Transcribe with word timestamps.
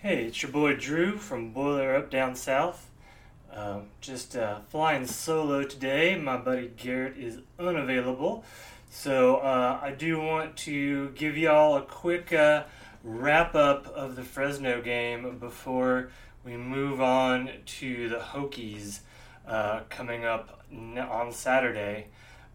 Hey, 0.00 0.26
it's 0.26 0.40
your 0.44 0.52
boy 0.52 0.76
Drew 0.76 1.16
from 1.16 1.50
Boiler 1.50 1.96
Up 1.96 2.08
Down 2.08 2.36
South. 2.36 2.88
Um, 3.52 3.88
just 4.00 4.36
uh, 4.36 4.60
flying 4.68 5.08
solo 5.08 5.64
today. 5.64 6.16
My 6.16 6.36
buddy 6.36 6.70
Garrett 6.76 7.18
is 7.18 7.40
unavailable. 7.58 8.44
So 8.90 9.38
uh, 9.38 9.80
I 9.82 9.90
do 9.90 10.20
want 10.20 10.56
to 10.58 11.08
give 11.16 11.36
y'all 11.36 11.78
a 11.78 11.82
quick 11.82 12.32
uh, 12.32 12.62
wrap 13.02 13.56
up 13.56 13.88
of 13.88 14.14
the 14.14 14.22
Fresno 14.22 14.80
game 14.80 15.36
before 15.40 16.10
we 16.44 16.56
move 16.56 17.00
on 17.00 17.50
to 17.66 18.08
the 18.08 18.20
Hokies 18.20 19.00
uh, 19.48 19.80
coming 19.88 20.24
up 20.24 20.62
on 21.10 21.32
Saturday. 21.32 22.06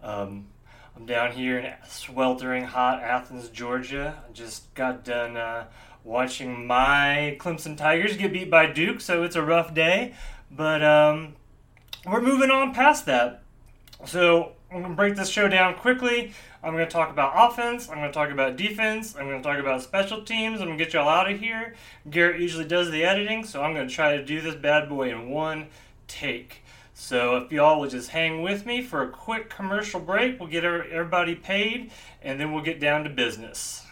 Um, 0.02 0.48
I'm 0.96 1.06
down 1.06 1.34
here 1.34 1.60
in 1.60 1.74
sweltering 1.90 2.64
hot 2.64 3.02
Athens, 3.02 3.50
Georgia. 3.50 4.24
I 4.30 4.32
just 4.32 4.74
got 4.76 5.04
done 5.04 5.36
uh, 5.36 5.66
watching 6.04 6.68
my 6.68 7.38
Clemson 7.40 7.78
Tigers 7.78 8.18
get 8.18 8.34
beat 8.34 8.50
by 8.50 8.66
Duke, 8.68 9.02
so 9.02 9.24
it's 9.24 9.36
a 9.36 9.42
rough 9.42 9.74
day. 9.74 10.14
But 10.52 10.84
um, 10.84 11.36
we're 12.06 12.22
moving 12.22 12.52
on 12.52 12.74
past 12.74 13.06
that. 13.06 13.44
So 14.06 14.54
I'm 14.72 14.80
going 14.80 14.92
to 14.92 14.96
break 14.96 15.16
this 15.16 15.30
show 15.30 15.48
down 15.48 15.76
quickly. 15.76 16.34
I'm 16.64 16.74
going 16.74 16.86
to 16.86 16.92
talk 16.92 17.10
about 17.10 17.34
offense. 17.36 17.90
I'm 17.90 17.98
going 17.98 18.10
to 18.10 18.14
talk 18.14 18.32
about 18.32 18.56
defense. 18.56 19.16
I'm 19.16 19.28
going 19.28 19.42
to 19.42 19.48
talk 19.48 19.60
about 19.60 19.82
special 19.82 20.24
teams. 20.24 20.62
I'm 20.62 20.68
going 20.68 20.78
to 20.78 20.84
get 20.84 20.94
y'all 20.94 21.10
out 21.10 21.30
of 21.32 21.40
here. 21.40 21.76
Garrett 22.10 22.42
usually 22.42 22.66
does 22.66 22.90
the 22.90 23.04
editing, 23.04 23.44
so 23.44 23.62
I'm 23.62 23.74
going 23.74 23.88
to 23.88 23.94
try 23.94 24.18
to 24.18 24.24
do 24.24 24.42
this 24.42 24.56
bad 24.56 24.90
boy 24.90 25.10
in 25.12 25.30
one 25.30 25.68
take. 26.08 26.64
So 26.94 27.38
if 27.38 27.52
y'all 27.52 27.80
will 27.80 27.90
just 27.90 28.10
hang 28.10 28.42
with 28.42 28.66
me 28.66 28.82
for 28.82 29.04
a 29.04 29.10
quick 29.10 29.50
commercial 29.50 30.00
break, 30.00 30.40
we'll 30.40 30.50
get 30.50 30.64
everybody 30.64 31.36
paid, 31.36 31.92
and 32.22 32.40
then 32.40 32.52
we'll 32.52 32.64
get 32.64 32.80
down 32.80 33.04
to 33.04 33.10
business. 33.10 33.83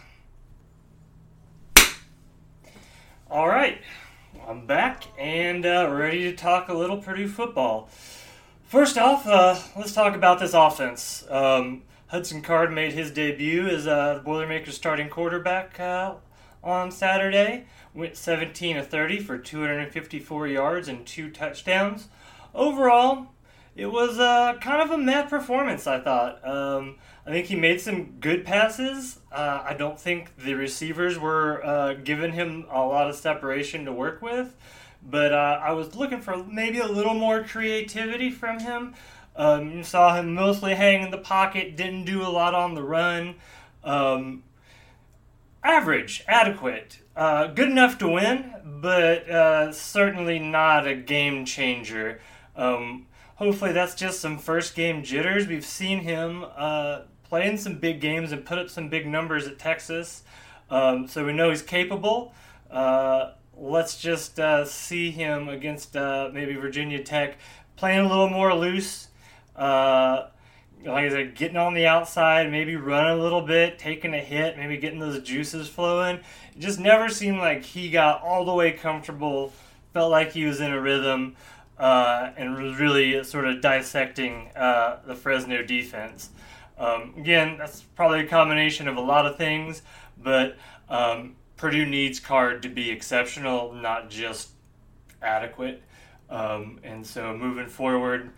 All 3.32 3.48
right, 3.48 3.80
I'm 4.46 4.66
back 4.66 5.04
and 5.18 5.64
uh, 5.64 5.88
ready 5.90 6.24
to 6.24 6.36
talk 6.36 6.68
a 6.68 6.74
little 6.74 6.98
Purdue 6.98 7.28
football. 7.28 7.88
First 8.62 8.98
off, 8.98 9.26
uh, 9.26 9.58
let's 9.74 9.94
talk 9.94 10.14
about 10.14 10.38
this 10.38 10.52
offense. 10.52 11.24
Um, 11.30 11.80
Hudson 12.08 12.42
Card 12.42 12.74
made 12.74 12.92
his 12.92 13.10
debut 13.10 13.66
as 13.68 13.86
uh, 13.86 14.16
the 14.16 14.20
Boilermakers 14.20 14.74
starting 14.74 15.08
quarterback 15.08 15.80
uh, 15.80 16.16
on 16.62 16.90
Saturday. 16.90 17.64
Went 17.94 18.18
17 18.18 18.76
to 18.76 18.82
30 18.82 19.20
for 19.20 19.38
254 19.38 20.48
yards 20.48 20.86
and 20.86 21.06
two 21.06 21.30
touchdowns 21.30 22.08
overall, 22.54 23.28
it 23.74 23.86
was 23.86 24.18
uh, 24.18 24.54
kind 24.60 24.82
of 24.82 24.90
a 24.90 24.98
meh 24.98 25.22
performance, 25.22 25.86
I 25.86 26.00
thought. 26.00 26.46
Um, 26.46 26.96
I 27.26 27.30
think 27.30 27.46
he 27.46 27.56
made 27.56 27.80
some 27.80 28.16
good 28.20 28.44
passes. 28.44 29.20
Uh, 29.30 29.62
I 29.64 29.74
don't 29.74 29.98
think 29.98 30.36
the 30.36 30.54
receivers 30.54 31.18
were 31.18 31.64
uh, 31.64 31.94
giving 31.94 32.32
him 32.32 32.66
a 32.70 32.80
lot 32.84 33.08
of 33.08 33.16
separation 33.16 33.84
to 33.86 33.92
work 33.92 34.20
with, 34.20 34.54
but 35.02 35.32
uh, 35.32 35.60
I 35.62 35.72
was 35.72 35.94
looking 35.94 36.20
for 36.20 36.44
maybe 36.44 36.80
a 36.80 36.86
little 36.86 37.14
more 37.14 37.44
creativity 37.44 38.30
from 38.30 38.58
him. 38.60 38.94
Um, 39.34 39.70
you 39.72 39.84
saw 39.84 40.14
him 40.16 40.34
mostly 40.34 40.74
hang 40.74 41.02
in 41.02 41.10
the 41.10 41.18
pocket, 41.18 41.76
didn't 41.76 42.04
do 42.04 42.22
a 42.22 42.28
lot 42.28 42.54
on 42.54 42.74
the 42.74 42.82
run. 42.82 43.36
Um, 43.82 44.42
average, 45.64 46.24
adequate, 46.28 46.98
uh, 47.16 47.46
good 47.46 47.70
enough 47.70 47.98
to 47.98 48.08
win, 48.08 48.52
but 48.64 49.30
uh, 49.30 49.72
certainly 49.72 50.38
not 50.38 50.86
a 50.86 50.94
game 50.94 51.44
changer. 51.46 52.20
Um, 52.54 53.06
hopefully, 53.42 53.72
that's 53.72 53.96
just 53.96 54.20
some 54.20 54.38
first 54.38 54.76
game 54.76 55.02
jitters. 55.02 55.48
We've 55.48 55.64
seen 55.64 55.98
him 55.98 56.44
uh, 56.56 57.00
play 57.24 57.48
in 57.48 57.58
some 57.58 57.74
big 57.74 58.00
games 58.00 58.30
and 58.30 58.44
put 58.44 58.56
up 58.56 58.70
some 58.70 58.88
big 58.88 59.04
numbers 59.04 59.48
at 59.48 59.58
Texas, 59.58 60.22
um, 60.70 61.08
so 61.08 61.26
we 61.26 61.32
know 61.32 61.50
he's 61.50 61.60
capable. 61.60 62.32
Uh, 62.70 63.32
let's 63.56 64.00
just 64.00 64.38
uh, 64.38 64.64
see 64.64 65.10
him 65.10 65.48
against 65.48 65.96
uh, 65.96 66.30
maybe 66.32 66.54
Virginia 66.54 67.02
Tech 67.02 67.36
playing 67.74 68.06
a 68.06 68.08
little 68.08 68.30
more 68.30 68.54
loose. 68.54 69.08
Uh, 69.56 70.28
like 70.84 71.06
I 71.06 71.08
said, 71.08 71.34
getting 71.34 71.56
on 71.56 71.74
the 71.74 71.86
outside, 71.86 72.48
maybe 72.48 72.76
running 72.76 73.18
a 73.18 73.22
little 73.22 73.42
bit, 73.42 73.76
taking 73.76 74.14
a 74.14 74.20
hit, 74.20 74.56
maybe 74.56 74.76
getting 74.76 75.00
those 75.00 75.20
juices 75.20 75.68
flowing. 75.68 76.20
It 76.54 76.60
just 76.60 76.78
never 76.78 77.08
seemed 77.08 77.38
like 77.38 77.64
he 77.64 77.90
got 77.90 78.22
all 78.22 78.44
the 78.44 78.54
way 78.54 78.70
comfortable, 78.70 79.52
felt 79.92 80.12
like 80.12 80.30
he 80.30 80.44
was 80.44 80.60
in 80.60 80.70
a 80.70 80.80
rhythm 80.80 81.34
uh, 81.78 82.30
and 82.36 82.62
was 82.62 82.78
really 82.78 83.22
sort 83.24 83.46
of 83.46 83.60
dissecting 83.60 84.50
uh, 84.54 85.00
the 85.06 85.14
Fresno 85.14 85.62
defense. 85.62 86.30
Um, 86.78 87.14
again, 87.16 87.58
that's 87.58 87.82
probably 87.82 88.20
a 88.20 88.26
combination 88.26 88.88
of 88.88 88.96
a 88.96 89.00
lot 89.00 89.26
of 89.26 89.36
things, 89.36 89.82
but 90.22 90.56
um, 90.88 91.36
Purdue 91.56 91.86
needs 91.86 92.18
Card 92.18 92.62
to 92.62 92.68
be 92.68 92.90
exceptional, 92.90 93.72
not 93.72 94.10
just 94.10 94.50
adequate. 95.22 95.82
Um, 96.28 96.80
and 96.82 97.06
so 97.06 97.36
moving 97.36 97.68
forward, 97.68 98.30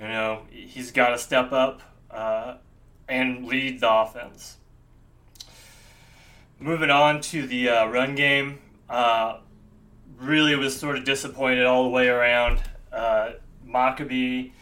you 0.00 0.08
know, 0.08 0.42
he's 0.50 0.90
got 0.90 1.10
to 1.10 1.18
step 1.18 1.52
up 1.52 1.82
uh, 2.10 2.56
and 3.08 3.46
lead 3.46 3.80
the 3.80 3.92
offense. 3.92 4.56
Moving 6.58 6.90
on 6.90 7.20
to 7.22 7.46
the 7.46 7.68
uh, 7.68 7.86
run 7.86 8.14
game, 8.14 8.58
uh, 8.88 9.38
really 10.18 10.56
was 10.56 10.78
sort 10.78 10.96
of 10.96 11.04
disappointed 11.04 11.66
all 11.66 11.84
the 11.84 11.90
way 11.90 12.08
around. 12.08 12.62
Uh, 12.92 13.32
Mockobee 13.66 14.52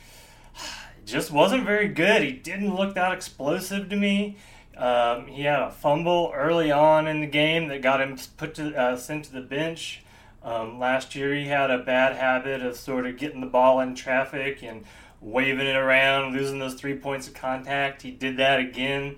just 1.05 1.31
wasn't 1.31 1.65
very 1.65 1.89
good. 1.89 2.23
He 2.23 2.33
didn't 2.33 2.75
look 2.75 2.95
that 2.95 3.13
explosive 3.13 3.89
to 3.89 3.97
me. 3.97 4.37
Um, 4.77 5.27
he 5.27 5.43
had 5.43 5.61
a 5.61 5.71
fumble 5.71 6.33
early 6.35 6.71
on 6.71 7.07
in 7.07 7.21
the 7.21 7.27
game 7.27 7.69
that 7.69 7.83
got 7.83 8.01
him 8.01 8.17
put 8.37 8.55
to 8.55 8.75
uh, 8.75 8.97
sent 8.97 9.27
to 9.27 9.33
the 9.33 9.41
bench. 9.41 10.03
Um, 10.43 10.79
last 10.79 11.15
year, 11.15 11.35
he 11.35 11.49
had 11.49 11.71
a 11.71 11.79
bad 11.79 12.17
habit 12.17 12.63
of 12.63 12.77
sort 12.77 13.07
of 13.07 13.19
getting 13.19 13.41
the 13.41 13.47
ball 13.47 13.81
in 13.81 13.95
traffic 13.95 14.63
and 14.63 14.85
waving 15.21 15.67
it 15.67 15.77
around, 15.77 16.33
losing 16.33 16.59
those 16.59 16.75
three 16.75 16.97
points 16.97 17.29
of 17.29 17.35
contact. 17.35 18.03
He 18.03 18.11
did 18.11 18.39
that 18.39 18.59
again 18.59 19.17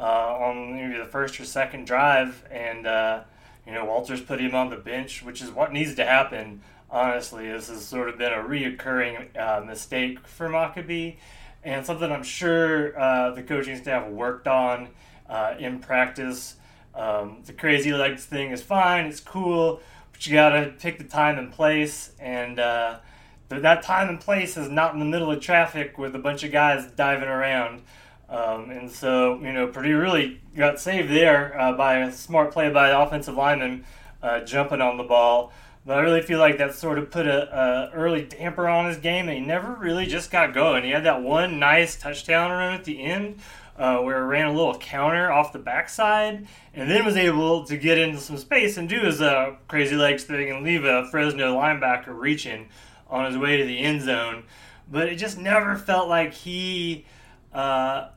uh, 0.00 0.02
on 0.02 0.74
maybe 0.74 0.98
the 0.98 1.04
first 1.04 1.38
or 1.38 1.44
second 1.44 1.86
drive, 1.86 2.44
and 2.50 2.86
uh, 2.86 3.22
you 3.66 3.72
know 3.72 3.84
Walters 3.84 4.20
put 4.20 4.40
him 4.40 4.54
on 4.54 4.70
the 4.70 4.76
bench, 4.76 5.22
which 5.22 5.40
is 5.40 5.50
what 5.50 5.72
needs 5.72 5.94
to 5.94 6.04
happen 6.04 6.60
honestly. 6.94 7.50
This 7.50 7.68
has 7.68 7.84
sort 7.84 8.08
of 8.08 8.16
been 8.16 8.32
a 8.32 8.36
reoccurring 8.36 9.36
uh, 9.36 9.64
mistake 9.64 10.26
for 10.26 10.48
Mockobee, 10.48 11.16
and 11.64 11.84
something 11.84 12.10
I'm 12.10 12.22
sure 12.22 12.98
uh, 12.98 13.32
the 13.32 13.42
coaching 13.42 13.76
staff 13.76 14.08
worked 14.08 14.46
on 14.46 14.88
uh, 15.28 15.54
in 15.58 15.80
practice. 15.80 16.54
Um, 16.94 17.42
the 17.44 17.52
crazy 17.52 17.92
legs 17.92 18.24
thing 18.24 18.52
is 18.52 18.62
fine, 18.62 19.06
it's 19.06 19.18
cool, 19.18 19.80
but 20.12 20.24
you 20.24 20.32
gotta 20.32 20.72
pick 20.78 20.98
the 20.98 21.04
time 21.04 21.36
and 21.36 21.52
place, 21.52 22.12
and 22.20 22.60
uh, 22.60 23.00
that 23.48 23.82
time 23.82 24.08
and 24.08 24.20
place 24.20 24.56
is 24.56 24.68
not 24.68 24.94
in 24.94 25.00
the 25.00 25.04
middle 25.04 25.30
of 25.30 25.40
traffic 25.40 25.98
with 25.98 26.14
a 26.14 26.18
bunch 26.20 26.44
of 26.44 26.52
guys 26.52 26.86
diving 26.92 27.28
around. 27.28 27.82
Um, 28.28 28.70
and 28.70 28.90
so, 28.90 29.38
you 29.40 29.52
know, 29.52 29.66
Purdue 29.66 29.98
really 29.98 30.40
got 30.56 30.80
saved 30.80 31.10
there 31.10 31.60
uh, 31.60 31.72
by 31.72 31.98
a 31.98 32.12
smart 32.12 32.52
play 32.52 32.70
by 32.70 32.88
the 32.88 32.98
offensive 32.98 33.34
lineman 33.34 33.84
uh, 34.22 34.40
jumping 34.40 34.80
on 34.80 34.96
the 34.96 35.04
ball. 35.04 35.52
But 35.86 35.98
I 35.98 36.00
really 36.00 36.22
feel 36.22 36.38
like 36.38 36.56
that 36.58 36.74
sort 36.74 36.98
of 36.98 37.10
put 37.10 37.26
a, 37.26 37.54
a, 37.54 37.90
early 37.92 38.22
damper 38.22 38.68
on 38.68 38.86
his 38.86 38.96
game, 38.96 39.28
and 39.28 39.38
he 39.38 39.44
never 39.44 39.74
really 39.74 40.06
just 40.06 40.30
got 40.30 40.54
going. 40.54 40.82
He 40.82 40.90
had 40.90 41.04
that 41.04 41.22
one 41.22 41.58
nice 41.58 41.96
touchdown 41.96 42.50
run 42.50 42.72
at 42.72 42.84
the 42.84 43.02
end, 43.02 43.40
uh, 43.76 43.98
where 43.98 44.22
he 44.22 44.26
ran 44.26 44.46
a 44.46 44.52
little 44.52 44.78
counter 44.78 45.30
off 45.30 45.52
the 45.52 45.58
backside, 45.58 46.46
and 46.72 46.90
then 46.90 47.04
was 47.04 47.16
able 47.16 47.64
to 47.64 47.76
get 47.76 47.98
into 47.98 48.18
some 48.18 48.38
space 48.38 48.78
and 48.78 48.88
do 48.88 49.00
his 49.00 49.20
uh, 49.20 49.56
crazy 49.68 49.94
legs 49.94 50.24
thing 50.24 50.50
and 50.50 50.64
leave 50.64 50.84
a 50.84 51.06
Fresno 51.10 51.54
linebacker 51.54 52.18
reaching 52.18 52.68
on 53.10 53.26
his 53.26 53.36
way 53.36 53.58
to 53.58 53.64
the 53.64 53.78
end 53.78 54.00
zone. 54.00 54.44
But 54.90 55.08
it 55.08 55.16
just 55.16 55.36
never 55.36 55.76
felt 55.76 56.08
like 56.08 56.32
he 56.32 57.04
uh, 57.52 58.08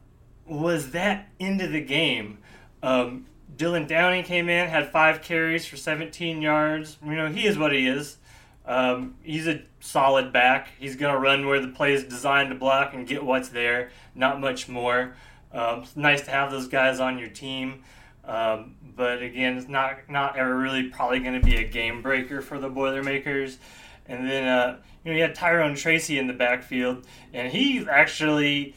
was 0.45 0.91
that 0.91 1.27
into 1.38 1.67
the 1.67 1.81
game. 1.81 2.38
Um, 2.81 3.25
Dylan 3.56 3.88
Downing 3.88 4.24
came 4.24 4.50
in, 4.50 4.68
had 4.68 4.91
five 4.91 5.22
carries 5.22 5.66
for 5.66 5.78
17 5.78 6.41
yards. 6.41 6.97
You 7.03 7.16
know, 7.16 7.30
he 7.30 7.47
is 7.47 7.57
what 7.57 7.71
he 7.71 7.88
is. 7.88 8.18
Um, 8.66 9.16
he's 9.24 9.48
a 9.48 9.62
solid 9.80 10.33
back. 10.33 10.69
He's 10.77 10.95
going 10.95 11.13
to 11.13 11.19
run 11.19 11.48
where 11.48 11.60
the 11.60 11.69
play 11.69 11.94
is 11.94 12.04
designed 12.04 12.50
to 12.50 12.56
block 12.56 12.94
and 12.94 13.07
get 13.07 13.24
what's 13.24 13.50
there, 13.50 13.92
not 14.13 14.42
much 14.42 14.68
more. 14.68 15.16
Um, 15.54 15.83
it's 15.83 15.95
nice 15.95 16.21
to 16.24 16.31
have 16.31 16.51
those 16.51 16.68
guys 16.68 17.00
on 17.00 17.18
your 17.18 17.30
team. 17.30 17.83
Um, 18.25 18.75
but 18.95 19.24
again, 19.24 19.57
it's 19.57 19.69
not 19.69 20.10
not 20.10 20.36
ever 20.36 20.56
really 20.56 20.89
probably 20.89 21.19
going 21.19 21.39
to 21.39 21.45
be 21.45 21.56
a 21.56 21.68
game 21.68 22.01
breaker 22.01 22.42
for 22.42 22.60
the 22.60 22.68
Boilermakers. 22.68 23.57
And 24.06 24.30
then 24.30 24.48
uh, 24.48 24.80
you 25.04 25.12
know 25.12 25.18
you 25.18 25.24
had 25.24 25.33
Tyrone 25.33 25.75
Tracy 25.75 26.19
in 26.19 26.27
the 26.27 26.33
backfield, 26.33 27.06
and 27.33 27.51
he 27.51 27.88
actually 27.89 28.75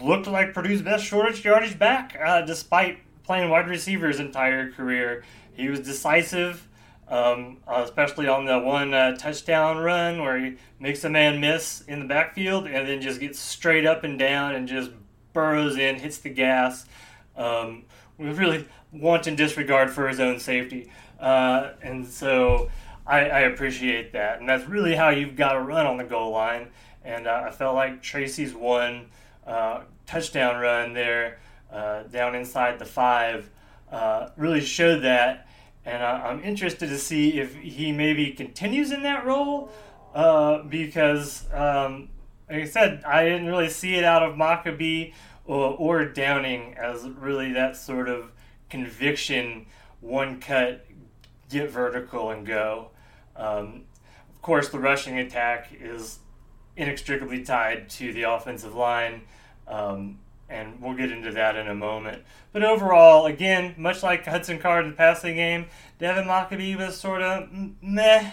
looked 0.00 0.26
like 0.26 0.52
Purdue's 0.52 0.82
best 0.82 1.04
shortest 1.04 1.44
yardage 1.44 1.78
back, 1.78 2.16
uh, 2.20 2.42
despite 2.42 2.98
playing 3.24 3.50
wide 3.50 3.68
receiver 3.68 4.08
his 4.08 4.20
entire 4.20 4.70
career. 4.70 5.24
He 5.54 5.68
was 5.68 5.80
decisive, 5.80 6.68
um, 7.08 7.58
especially 7.66 8.28
on 8.28 8.44
the 8.44 8.58
one 8.58 8.94
uh, 8.94 9.16
touchdown 9.16 9.78
run 9.78 10.20
where 10.20 10.38
he 10.38 10.56
makes 10.78 11.04
a 11.04 11.10
man 11.10 11.40
miss 11.40 11.82
in 11.82 12.00
the 12.00 12.06
backfield 12.06 12.66
and 12.66 12.88
then 12.88 13.00
just 13.00 13.20
gets 13.20 13.38
straight 13.38 13.86
up 13.86 14.04
and 14.04 14.18
down 14.18 14.54
and 14.54 14.68
just 14.68 14.90
burrows 15.32 15.76
in, 15.76 15.96
hits 15.96 16.18
the 16.18 16.30
gas. 16.30 16.86
Um, 17.36 17.84
with 18.18 18.38
really 18.38 18.66
wanton 18.92 19.34
disregard 19.34 19.90
for 19.90 20.08
his 20.08 20.20
own 20.20 20.38
safety. 20.38 20.90
Uh, 21.18 21.72
and 21.82 22.06
so 22.06 22.70
I, 23.06 23.28
I, 23.28 23.40
appreciate 23.40 24.12
that. 24.12 24.40
And 24.40 24.48
that's 24.48 24.68
really 24.68 24.94
how 24.94 25.10
you've 25.10 25.36
got 25.36 25.52
to 25.52 25.60
run 25.60 25.86
on 25.86 25.96
the 25.96 26.04
goal 26.04 26.32
line. 26.32 26.68
And 27.04 27.26
uh, 27.26 27.44
I 27.46 27.50
felt 27.50 27.74
like 27.74 28.02
Tracy's 28.02 28.54
one 28.54 29.06
uh, 29.46 29.82
touchdown 30.06 30.60
run 30.60 30.92
there 30.92 31.38
uh, 31.74 32.04
down 32.04 32.34
inside 32.34 32.78
the 32.78 32.84
five 32.84 33.50
uh, 33.90 34.28
really 34.36 34.60
showed 34.60 35.00
that. 35.02 35.48
And 35.84 36.02
I'm 36.02 36.42
interested 36.42 36.88
to 36.88 36.98
see 36.98 37.38
if 37.38 37.56
he 37.56 37.92
maybe 37.92 38.30
continues 38.30 38.90
in 38.90 39.02
that 39.02 39.26
role 39.26 39.70
uh, 40.14 40.62
because, 40.62 41.44
um, 41.52 42.08
like 42.48 42.62
I 42.62 42.66
said, 42.66 43.02
I 43.04 43.24
didn't 43.24 43.46
really 43.46 43.68
see 43.68 43.96
it 43.96 44.04
out 44.04 44.22
of 44.22 44.34
Mockobee 44.34 45.12
or, 45.44 45.74
or 45.76 46.04
Downing 46.06 46.74
as 46.78 47.06
really 47.06 47.52
that 47.52 47.76
sort 47.76 48.08
of 48.08 48.32
conviction, 48.70 49.66
one 50.00 50.40
cut, 50.40 50.86
get 51.50 51.70
vertical 51.70 52.30
and 52.30 52.46
go. 52.46 52.90
Um, 53.36 53.82
of 54.30 54.40
course, 54.40 54.68
the 54.70 54.78
rushing 54.78 55.18
attack 55.18 55.68
is 55.78 56.20
inextricably 56.76 57.44
tied 57.44 57.90
to 57.90 58.12
the 58.12 58.22
offensive 58.22 58.74
line, 58.74 59.22
um, 59.68 60.18
and 60.48 60.80
we'll 60.80 60.94
get 60.94 61.10
into 61.10 61.32
that 61.32 61.56
in 61.56 61.68
a 61.68 61.74
moment. 61.74 62.22
But 62.52 62.64
overall, 62.64 63.26
again, 63.26 63.74
much 63.76 64.02
like 64.02 64.24
Hudson 64.26 64.58
Card 64.58 64.84
in 64.84 64.90
the 64.92 64.96
passing 64.96 65.36
game, 65.36 65.66
Devin 65.98 66.24
Mockobee 66.24 66.76
was 66.76 66.98
sort 66.98 67.22
of 67.22 67.48
meh, 67.82 68.32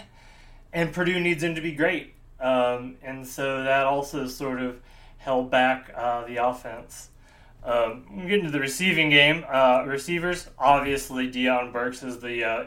and 0.72 0.92
Purdue 0.92 1.20
needs 1.20 1.42
him 1.42 1.54
to 1.54 1.60
be 1.60 1.72
great. 1.72 2.14
Um, 2.40 2.96
and 3.02 3.26
so 3.26 3.62
that 3.62 3.84
also 3.84 4.26
sort 4.26 4.60
of 4.60 4.80
held 5.18 5.50
back 5.50 5.92
uh, 5.96 6.26
the 6.26 6.36
offense. 6.36 7.08
Um, 7.64 8.24
into 8.26 8.50
the 8.50 8.58
receiving 8.58 9.10
game. 9.10 9.44
Uh, 9.48 9.84
receivers, 9.86 10.50
obviously, 10.58 11.30
Deion 11.30 11.72
Burks 11.72 12.02
is 12.02 12.18
the 12.18 12.42
uh, 12.42 12.64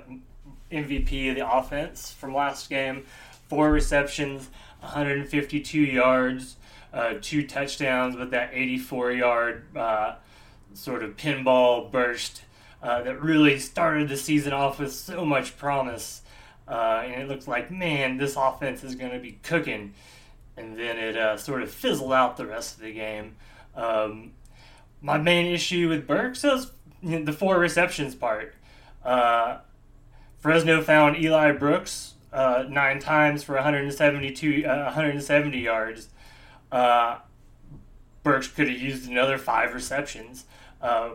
MVP 0.71 1.30
of 1.30 1.36
the 1.36 1.50
offense 1.50 2.12
from 2.13 2.33
last 2.33 2.69
game. 2.69 3.03
Four 3.50 3.71
receptions, 3.71 4.50
152 4.80 5.81
yards, 5.81 6.56
uh, 6.95 7.15
two 7.21 7.45
touchdowns 7.45 8.15
with 8.15 8.31
that 8.31 8.51
84 8.53 9.12
yard 9.12 9.77
uh, 9.77 10.15
sort 10.74 11.03
of 11.03 11.18
pinball 11.18 11.92
burst 11.92 12.44
uh, 12.81 13.01
that 13.03 13.21
really 13.21 13.59
started 13.59 14.07
the 14.07 14.15
season 14.15 14.53
off 14.53 14.80
with 14.80 14.94
so 14.94 15.25
much 15.25 15.57
promise. 15.57 16.21
Uh, 16.68 17.03
and 17.06 17.21
it 17.21 17.27
looked 17.27 17.47
like, 17.47 17.69
man, 17.69 18.18
this 18.18 18.36
offense 18.38 18.83
is 18.83 18.95
going 18.95 19.12
to 19.12 19.19
be 19.19 19.38
cooking. 19.44 19.94
And 20.56 20.80
then 20.80 20.97
it 20.97 21.18
uh, 21.18 21.36
sort 21.36 21.62
of 21.62 21.69
fizzled 21.69 22.13
out 22.13 22.38
the 22.38 22.45
rest 22.45 22.77
of 22.77 22.83
the 22.83 22.94
game. 22.94 23.36
Um, 23.75 24.31
my 25.01 25.18
main 25.18 25.53
issue 25.53 25.89
with 25.89 26.07
Burks 26.07 26.45
is 26.45 26.71
the 27.03 27.33
four 27.33 27.59
receptions 27.59 28.15
part. 28.15 28.56
Uh, 29.03 29.57
Fresno 30.39 30.81
found 30.81 31.18
Eli 31.18 31.51
Brooks 31.51 32.13
nine 32.33 33.00
times 33.00 33.44
for 33.44 33.56
172, 33.56 34.63
uh, 34.65 34.86
170 34.86 35.59
yards. 35.59 36.07
Uh, 36.72 37.20
Burks 38.24 38.48
could 38.48 38.68
have 38.68 38.80
used 38.80 39.08
another 39.08 39.38
five 39.38 39.74
receptions. 39.74 40.46
Uh, 40.82 41.12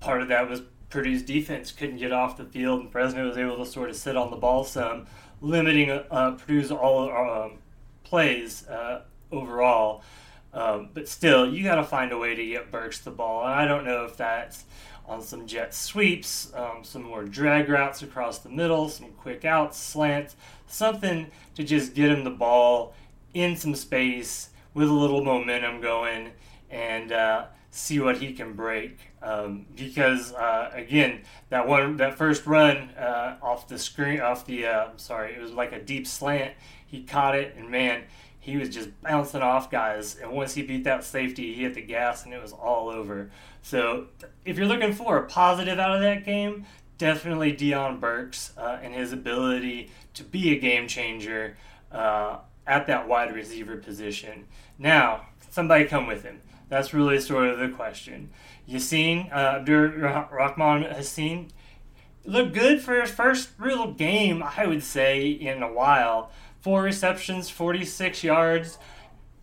part 0.00 0.22
of 0.22 0.28
that 0.28 0.48
was 0.48 0.62
Purdue's 0.90 1.22
defense 1.22 1.72
couldn't 1.72 1.96
get 1.96 2.12
off 2.12 2.36
the 2.36 2.44
field, 2.44 2.80
and 2.80 2.92
Fresno 2.92 3.26
was 3.26 3.36
able 3.36 3.56
to 3.56 3.66
sort 3.66 3.90
of 3.90 3.96
sit 3.96 4.16
on 4.16 4.30
the 4.30 4.36
ball 4.36 4.62
some, 4.64 5.06
limiting 5.40 5.90
uh, 5.90 6.32
Purdue's 6.32 6.70
all 6.70 7.10
um, 7.10 7.58
plays 8.04 8.66
uh, 8.68 9.02
overall. 9.32 10.02
Um, 10.54 10.90
but 10.92 11.08
still, 11.08 11.50
you 11.52 11.64
got 11.64 11.76
to 11.76 11.84
find 11.84 12.12
a 12.12 12.18
way 12.18 12.34
to 12.34 12.46
get 12.46 12.70
Burks 12.70 13.00
the 13.00 13.10
ball, 13.10 13.42
and 13.42 13.52
I 13.54 13.66
don't 13.66 13.84
know 13.84 14.04
if 14.04 14.16
that's 14.16 14.64
on 15.06 15.22
some 15.22 15.46
jet 15.46 15.74
sweeps, 15.74 16.52
um, 16.54 16.84
some 16.84 17.02
more 17.02 17.24
drag 17.24 17.68
routes 17.68 18.02
across 18.02 18.38
the 18.38 18.50
middle, 18.50 18.88
some 18.88 19.10
quick 19.12 19.44
outs, 19.44 19.78
slants, 19.78 20.36
something 20.66 21.28
to 21.54 21.64
just 21.64 21.94
get 21.94 22.10
him 22.10 22.22
the 22.22 22.30
ball 22.30 22.94
in 23.34 23.56
some 23.56 23.74
space 23.74 24.50
with 24.74 24.88
a 24.88 24.92
little 24.92 25.24
momentum 25.24 25.80
going 25.80 26.30
and 26.70 27.12
uh, 27.12 27.46
see 27.70 28.00
what 28.00 28.18
he 28.18 28.32
can 28.32 28.54
break. 28.54 28.98
Um, 29.22 29.66
because 29.76 30.32
uh, 30.34 30.70
again, 30.72 31.22
that 31.50 31.66
one, 31.66 31.96
that 31.98 32.16
first 32.16 32.46
run 32.46 32.90
uh, 32.90 33.36
off 33.42 33.68
the 33.68 33.78
screen, 33.78 34.20
off 34.20 34.46
the, 34.46 34.66
uh, 34.66 34.88
sorry, 34.96 35.34
it 35.34 35.40
was 35.40 35.52
like 35.52 35.72
a 35.72 35.80
deep 35.80 36.06
slant. 36.06 36.54
He 36.86 37.02
caught 37.02 37.34
it, 37.34 37.54
and 37.56 37.70
man, 37.70 38.02
he 38.38 38.56
was 38.56 38.68
just 38.68 38.88
bouncing 39.02 39.40
off 39.40 39.70
guys. 39.70 40.16
And 40.16 40.32
once 40.32 40.54
he 40.54 40.62
beat 40.62 40.84
that 40.84 41.04
safety, 41.04 41.54
he 41.54 41.62
hit 41.62 41.74
the 41.74 41.82
gas, 41.82 42.24
and 42.24 42.34
it 42.34 42.42
was 42.42 42.52
all 42.52 42.88
over. 42.88 43.30
So 43.62 44.08
if 44.44 44.58
you're 44.58 44.66
looking 44.66 44.92
for 44.92 45.16
a 45.16 45.26
positive 45.26 45.78
out 45.78 45.94
of 45.94 46.00
that 46.02 46.24
game, 46.24 46.66
definitely 46.98 47.52
Deion 47.52 48.00
Burks 48.00 48.52
uh, 48.58 48.78
and 48.82 48.92
his 48.94 49.12
ability 49.12 49.90
to 50.14 50.24
be 50.24 50.52
a 50.52 50.58
game 50.58 50.88
changer 50.88 51.56
uh, 51.90 52.38
at 52.66 52.86
that 52.86 53.08
wide 53.08 53.34
receiver 53.34 53.76
position. 53.76 54.46
Now, 54.78 55.26
somebody 55.50 55.84
come 55.84 56.06
with 56.06 56.22
him. 56.22 56.40
That's 56.68 56.94
really 56.94 57.20
sort 57.20 57.48
of 57.48 57.58
the 57.58 57.68
question. 57.68 58.30
Yaseen, 58.68 59.30
uh, 59.32 59.58
Abdur 59.60 60.28
Rahman 60.30 60.82
Hassan, 60.82 61.48
looked 62.24 62.54
good 62.54 62.80
for 62.80 63.00
his 63.00 63.10
first 63.10 63.50
real 63.58 63.92
game, 63.92 64.42
I 64.42 64.66
would 64.66 64.82
say, 64.82 65.28
in 65.28 65.62
a 65.62 65.72
while. 65.72 66.30
Four 66.60 66.82
receptions, 66.82 67.50
46 67.50 68.22
yards 68.22 68.78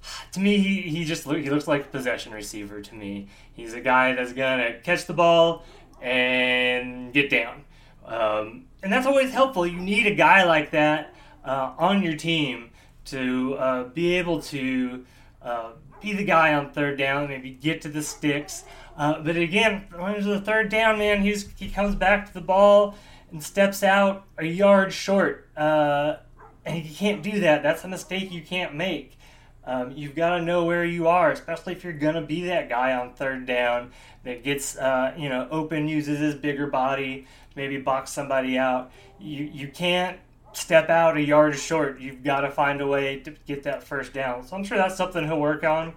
to 0.31 0.39
me, 0.39 0.57
he, 0.57 0.81
he 0.81 1.05
just 1.05 1.25
look, 1.25 1.37
he 1.37 1.49
looks 1.49 1.67
like 1.67 1.85
a 1.85 1.89
possession 1.89 2.33
receiver 2.33 2.81
to 2.81 2.95
me. 2.95 3.27
He's 3.53 3.73
a 3.73 3.81
guy 3.81 4.13
that's 4.13 4.33
gonna 4.33 4.79
catch 4.79 5.05
the 5.05 5.13
ball 5.13 5.63
and 6.01 7.13
get 7.13 7.29
down, 7.29 7.65
um, 8.05 8.65
and 8.81 8.91
that's 8.91 9.05
always 9.05 9.31
helpful. 9.31 9.67
You 9.67 9.79
need 9.79 10.07
a 10.07 10.15
guy 10.15 10.43
like 10.43 10.71
that 10.71 11.13
uh, 11.43 11.73
on 11.77 12.01
your 12.01 12.15
team 12.15 12.71
to 13.11 13.55
uh, 13.55 13.83
be 13.85 14.15
able 14.15 14.41
to 14.43 15.05
uh, 15.41 15.71
be 16.01 16.13
the 16.13 16.23
guy 16.23 16.53
on 16.53 16.71
third 16.71 16.97
down, 16.97 17.27
maybe 17.27 17.51
get 17.51 17.81
to 17.81 17.89
the 17.89 18.03
sticks. 18.03 18.63
Uh, 18.97 19.21
but 19.21 19.35
again, 19.35 19.85
when 19.95 20.13
there's 20.13 20.27
a 20.27 20.41
third 20.41 20.69
down, 20.69 20.97
man, 20.97 21.21
he's 21.21 21.49
he 21.57 21.69
comes 21.69 21.95
back 21.95 22.27
to 22.27 22.33
the 22.33 22.41
ball 22.41 22.95
and 23.31 23.43
steps 23.43 23.83
out 23.83 24.25
a 24.37 24.45
yard 24.45 24.91
short, 24.91 25.49
uh, 25.55 26.17
and 26.65 26.83
you 26.85 26.93
can't 26.93 27.23
do 27.23 27.39
that. 27.41 27.63
That's 27.63 27.83
a 27.83 27.87
mistake 27.87 28.31
you 28.31 28.41
can't 28.41 28.75
make. 28.75 29.17
Um, 29.65 29.91
you've 29.91 30.15
got 30.15 30.37
to 30.37 30.41
know 30.41 30.65
where 30.65 30.83
you 30.83 31.07
are, 31.07 31.31
especially 31.31 31.73
if 31.73 31.83
you're 31.83 31.93
to 31.93 32.21
be 32.21 32.45
that 32.45 32.69
guy 32.69 32.93
on 32.93 33.13
third 33.13 33.45
down 33.45 33.91
that 34.23 34.43
gets 34.43 34.75
uh, 34.77 35.13
you 35.17 35.29
know 35.29 35.47
open, 35.51 35.87
uses 35.87 36.19
his 36.19 36.35
bigger 36.35 36.67
body, 36.67 37.27
maybe 37.55 37.77
box 37.77 38.11
somebody 38.11 38.57
out. 38.57 38.91
You 39.19 39.45
you 39.45 39.67
can't 39.67 40.19
step 40.53 40.89
out 40.89 41.17
a 41.17 41.21
yard 41.21 41.57
short. 41.57 41.99
You've 41.99 42.23
got 42.23 42.41
to 42.41 42.51
find 42.51 42.81
a 42.81 42.87
way 42.87 43.19
to 43.21 43.31
get 43.45 43.63
that 43.63 43.83
first 43.83 44.13
down. 44.13 44.45
So 44.45 44.55
I'm 44.55 44.63
sure 44.63 44.77
that's 44.77 44.95
something 44.95 45.25
he'll 45.25 45.39
work 45.39 45.63
on. 45.63 45.93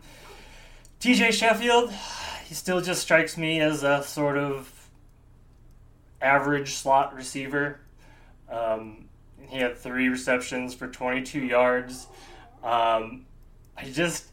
TJ 1.00 1.32
Sheffield, 1.32 1.92
he 2.46 2.54
still 2.54 2.80
just 2.80 3.02
strikes 3.02 3.36
me 3.36 3.60
as 3.60 3.82
a 3.82 4.02
sort 4.02 4.38
of 4.38 4.88
average 6.20 6.74
slot 6.74 7.14
receiver. 7.14 7.80
Um, 8.48 9.08
he 9.48 9.58
had 9.58 9.76
three 9.76 10.08
receptions 10.08 10.74
for 10.74 10.86
22 10.86 11.40
yards. 11.40 12.06
Um, 12.62 13.26
I 13.76 13.90
just 13.90 14.26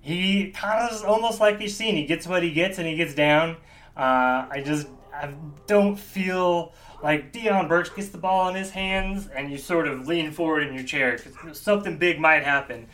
he 0.00 0.50
kind 0.52 0.90
of 0.90 1.04
almost 1.04 1.40
like 1.40 1.60
you've 1.60 1.72
seen. 1.72 1.94
He 1.96 2.06
gets 2.06 2.26
what 2.26 2.42
he 2.42 2.52
gets 2.52 2.78
and 2.78 2.86
he 2.86 2.96
gets 2.96 3.14
down. 3.14 3.56
Uh, 3.96 4.46
I 4.50 4.62
just 4.64 4.86
I 5.12 5.34
don't 5.66 5.98
feel 5.98 6.72
like 7.02 7.32
Deion 7.32 7.68
Burks 7.68 7.90
gets 7.90 8.08
the 8.08 8.18
ball 8.18 8.48
in 8.48 8.54
his 8.54 8.70
hands 8.70 9.28
and 9.28 9.50
you 9.50 9.58
sort 9.58 9.88
of 9.88 10.06
lean 10.06 10.32
forward 10.32 10.66
in 10.66 10.74
your 10.74 10.84
chair 10.84 11.18
because 11.18 11.58
something 11.58 11.96
big 11.96 12.20
might 12.20 12.44
happen. 12.44 12.86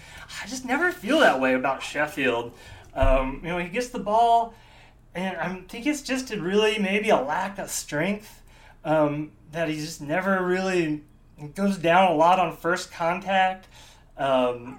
I 0.43 0.47
just 0.47 0.65
never 0.65 0.93
feel 0.93 1.21
that 1.21 1.41
way 1.41 1.55
about 1.55 1.83
Sheffield. 1.83 2.53
Um, 2.95 3.41
you 3.43 3.49
know, 3.49 3.59
he 3.59 3.69
gets 3.69 3.89
the 3.89 3.99
ball, 3.99 4.55
and 5.15 5.37
I 5.37 5.55
think 5.69 5.87
it's 5.87 6.03
just 6.03 6.31
a 6.31 6.41
really 6.41 6.79
maybe 6.79 7.11
a 7.11 7.21
lack 7.21 7.59
of 7.59 7.71
strength 7.71 8.43
um, 8.85 9.33
that 9.53 9.69
he 9.69 9.77
just 9.77 10.01
never 10.01 10.43
really 10.45 11.03
goes 11.55 11.77
down 11.77 12.11
a 12.11 12.15
lot 12.15 12.39
on 12.39 12.57
first 12.57 12.91
contact. 12.93 13.67
Um, 14.17 14.79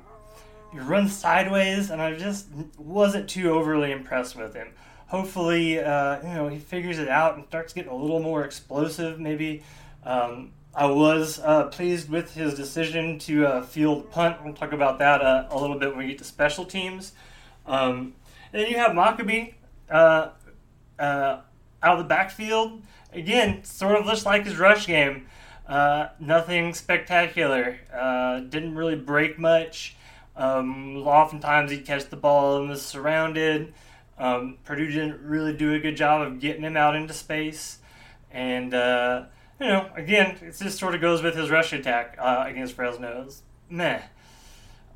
he 0.72 0.80
runs 0.80 1.16
sideways, 1.16 1.90
and 1.90 2.02
I 2.02 2.16
just 2.16 2.48
wasn't 2.78 3.30
too 3.30 3.52
overly 3.52 3.92
impressed 3.92 4.36
with 4.36 4.54
him. 4.54 4.70
Hopefully, 5.08 5.80
uh, 5.80 6.22
you 6.22 6.34
know, 6.34 6.48
he 6.50 6.60
figures 6.60 7.00
it 7.00 7.08
out 7.08 7.36
and 7.38 7.46
starts 7.48 7.72
getting 7.74 7.92
a 7.92 7.96
little 7.96 8.20
more 8.20 8.44
explosive. 8.44 9.20
Maybe 9.20 9.64
um, 10.04 10.52
I 10.76 10.86
was 10.88 11.40
uh, 11.40 11.68
pleased 11.68 12.10
with 12.10 12.34
his 12.34 12.56
decision 12.56 13.18
to 13.20 13.48
uh, 13.48 13.62
field 13.62 14.12
punt. 14.12 14.44
We'll 14.44 14.54
talk 14.54 14.74
about 14.74 15.00
that 15.00 15.22
uh, 15.22 15.48
a 15.50 15.58
little 15.58 15.80
bit 15.80 15.90
when 15.90 16.00
we 16.00 16.08
get 16.08 16.18
to 16.18 16.26
special 16.26 16.66
teams. 16.66 17.14
Um, 17.66 18.16
and 18.52 18.62
then 18.62 18.70
you 18.70 18.78
have 18.78 18.92
Mockobee 18.92 19.54
uh, 19.90 20.30
uh, 21.00 21.42
out 21.82 21.94
of 21.94 22.00
the 22.00 22.04
backfield. 22.04 22.82
Again, 23.14 23.64
sort 23.64 23.96
of 23.96 24.06
just 24.06 24.26
like 24.26 24.44
his 24.44 24.58
rush 24.58 24.88
game. 24.88 25.28
nothing 26.20 26.74
spectacular. 26.74 27.80
didn't 28.50 28.76
really 28.76 28.96
break 28.98 29.40
much. 29.40 29.96
Um, 30.36 30.98
oftentimes 30.98 31.72
he'd 31.72 31.86
catch 31.86 32.10
the 32.10 32.18
ball 32.18 32.58
and 32.58 32.70
was 32.70 32.86
surrounded. 32.86 33.74
Um, 34.20 34.58
Purdue 34.64 34.88
didn't 34.88 35.22
really 35.22 35.54
do 35.54 35.74
a 35.74 35.80
good 35.80 35.96
job 35.96 36.26
of 36.26 36.40
getting 36.40 36.64
him 36.64 36.76
out 36.76 36.96
into 36.96 37.14
space. 37.14 37.80
And 38.32 38.74
uh, 38.74 39.26
you 39.60 39.68
know, 39.68 39.90
again, 39.96 40.38
it 40.42 40.58
just 40.58 40.80
sort 40.80 40.96
of 40.96 41.02
goes 41.02 41.22
with 41.22 41.36
his 41.36 41.50
rush 41.50 41.74
attack 41.74 42.18
uh, 42.20 42.46
against 42.48 42.74
Fresno's. 42.74 43.44
Meh. 43.70 44.02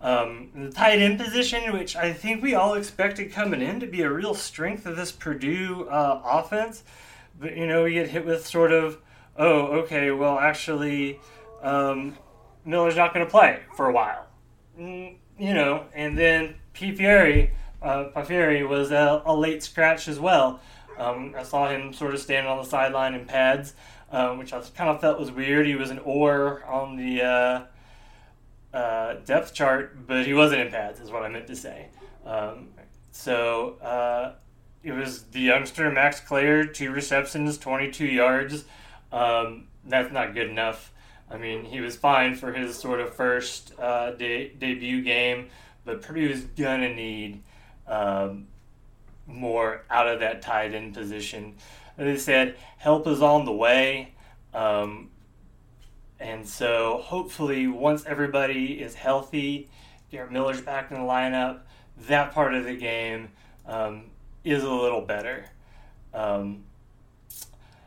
Um, 0.01 0.49
the 0.55 0.71
tight 0.71 0.99
end 0.99 1.19
position, 1.19 1.73
which 1.73 1.95
I 1.95 2.11
think 2.11 2.41
we 2.41 2.55
all 2.55 2.73
expected 2.73 3.31
coming 3.31 3.61
in 3.61 3.79
to 3.81 3.87
be 3.87 4.01
a 4.01 4.09
real 4.09 4.33
strength 4.33 4.87
of 4.87 4.95
this 4.95 5.11
Purdue 5.11 5.87
uh, 5.89 6.21
offense, 6.25 6.83
but 7.39 7.55
you 7.55 7.67
know 7.67 7.83
we 7.83 7.93
get 7.93 8.09
hit 8.09 8.25
with 8.25 8.47
sort 8.47 8.71
of, 8.71 8.97
oh, 9.37 9.67
okay, 9.81 10.09
well 10.09 10.39
actually, 10.39 11.19
um, 11.61 12.17
Miller's 12.65 12.95
not 12.95 13.13
going 13.13 13.23
to 13.23 13.29
play 13.29 13.59
for 13.75 13.89
a 13.89 13.93
while, 13.93 14.25
mm, 14.79 15.15
you 15.37 15.53
know, 15.53 15.85
and 15.93 16.17
then 16.17 16.55
Piferi, 16.73 17.51
uh, 17.81 18.05
was 18.15 18.91
a, 18.91 19.21
a, 19.25 19.35
late 19.35 19.63
scratch 19.63 20.07
as 20.07 20.19
well. 20.19 20.59
Um, 20.97 21.33
I 21.37 21.43
saw 21.43 21.69
him 21.69 21.93
sort 21.93 22.13
of 22.13 22.19
standing 22.19 22.51
on 22.51 22.57
the 22.57 22.63
sideline 22.63 23.13
in 23.13 23.25
pads, 23.25 23.73
um, 24.11 24.37
which 24.37 24.53
I 24.53 24.61
kind 24.75 24.89
of 24.89 25.01
felt 25.01 25.19
was 25.19 25.31
weird. 25.31 25.65
He 25.65 25.75
was 25.75 25.89
an 25.89 25.99
or 25.99 26.63
on 26.65 26.95
the 26.95 27.21
uh, 27.21 28.77
uh, 28.77 29.13
depth 29.25 29.53
chart, 29.53 30.05
but 30.05 30.25
he 30.25 30.33
wasn't 30.33 30.61
in 30.61 30.71
pads, 30.71 30.99
is 30.99 31.11
what 31.11 31.23
I 31.23 31.29
meant 31.29 31.47
to 31.47 31.55
say. 31.55 31.87
Um, 32.25 32.69
so 33.11 33.77
uh, 33.81 34.33
it 34.83 34.91
was 34.91 35.23
the 35.23 35.41
youngster 35.41 35.89
Max 35.91 36.21
Klare, 36.21 36.71
two 36.71 36.91
receptions, 36.91 37.57
22 37.57 38.05
yards. 38.05 38.65
Um, 39.11 39.67
that's 39.85 40.11
not 40.11 40.33
good 40.33 40.49
enough. 40.49 40.91
I 41.29 41.37
mean, 41.37 41.65
he 41.65 41.79
was 41.79 41.95
fine 41.95 42.35
for 42.35 42.53
his 42.53 42.77
sort 42.77 42.99
of 42.99 43.15
first 43.15 43.73
uh, 43.79 44.11
de- 44.11 44.49
debut 44.49 45.01
game, 45.01 45.47
but 45.85 46.01
Purdue's 46.01 46.43
gonna 46.43 46.93
need 46.93 47.41
um, 47.87 48.47
more 49.27 49.83
out 49.89 50.07
of 50.07 50.19
that 50.19 50.41
tight 50.41 50.73
end 50.73 50.93
position. 50.93 51.55
I 51.97 52.15
said, 52.15 52.55
help 52.77 53.07
is 53.07 53.21
on 53.21 53.45
the 53.45 53.51
way. 53.51 54.13
Um, 54.53 55.09
and 56.19 56.47
so 56.47 57.01
hopefully, 57.03 57.67
once 57.67 58.05
everybody 58.05 58.81
is 58.81 58.95
healthy, 58.95 59.69
Garrett 60.11 60.31
Miller's 60.31 60.61
back 60.61 60.91
in 60.91 60.97
the 60.97 61.03
lineup, 61.03 61.59
that 62.07 62.31
part 62.31 62.53
of 62.53 62.65
the 62.65 62.75
game 62.75 63.29
um, 63.65 64.03
is 64.43 64.63
a 64.63 64.71
little 64.71 65.01
better. 65.01 65.45
Um, 66.13 66.63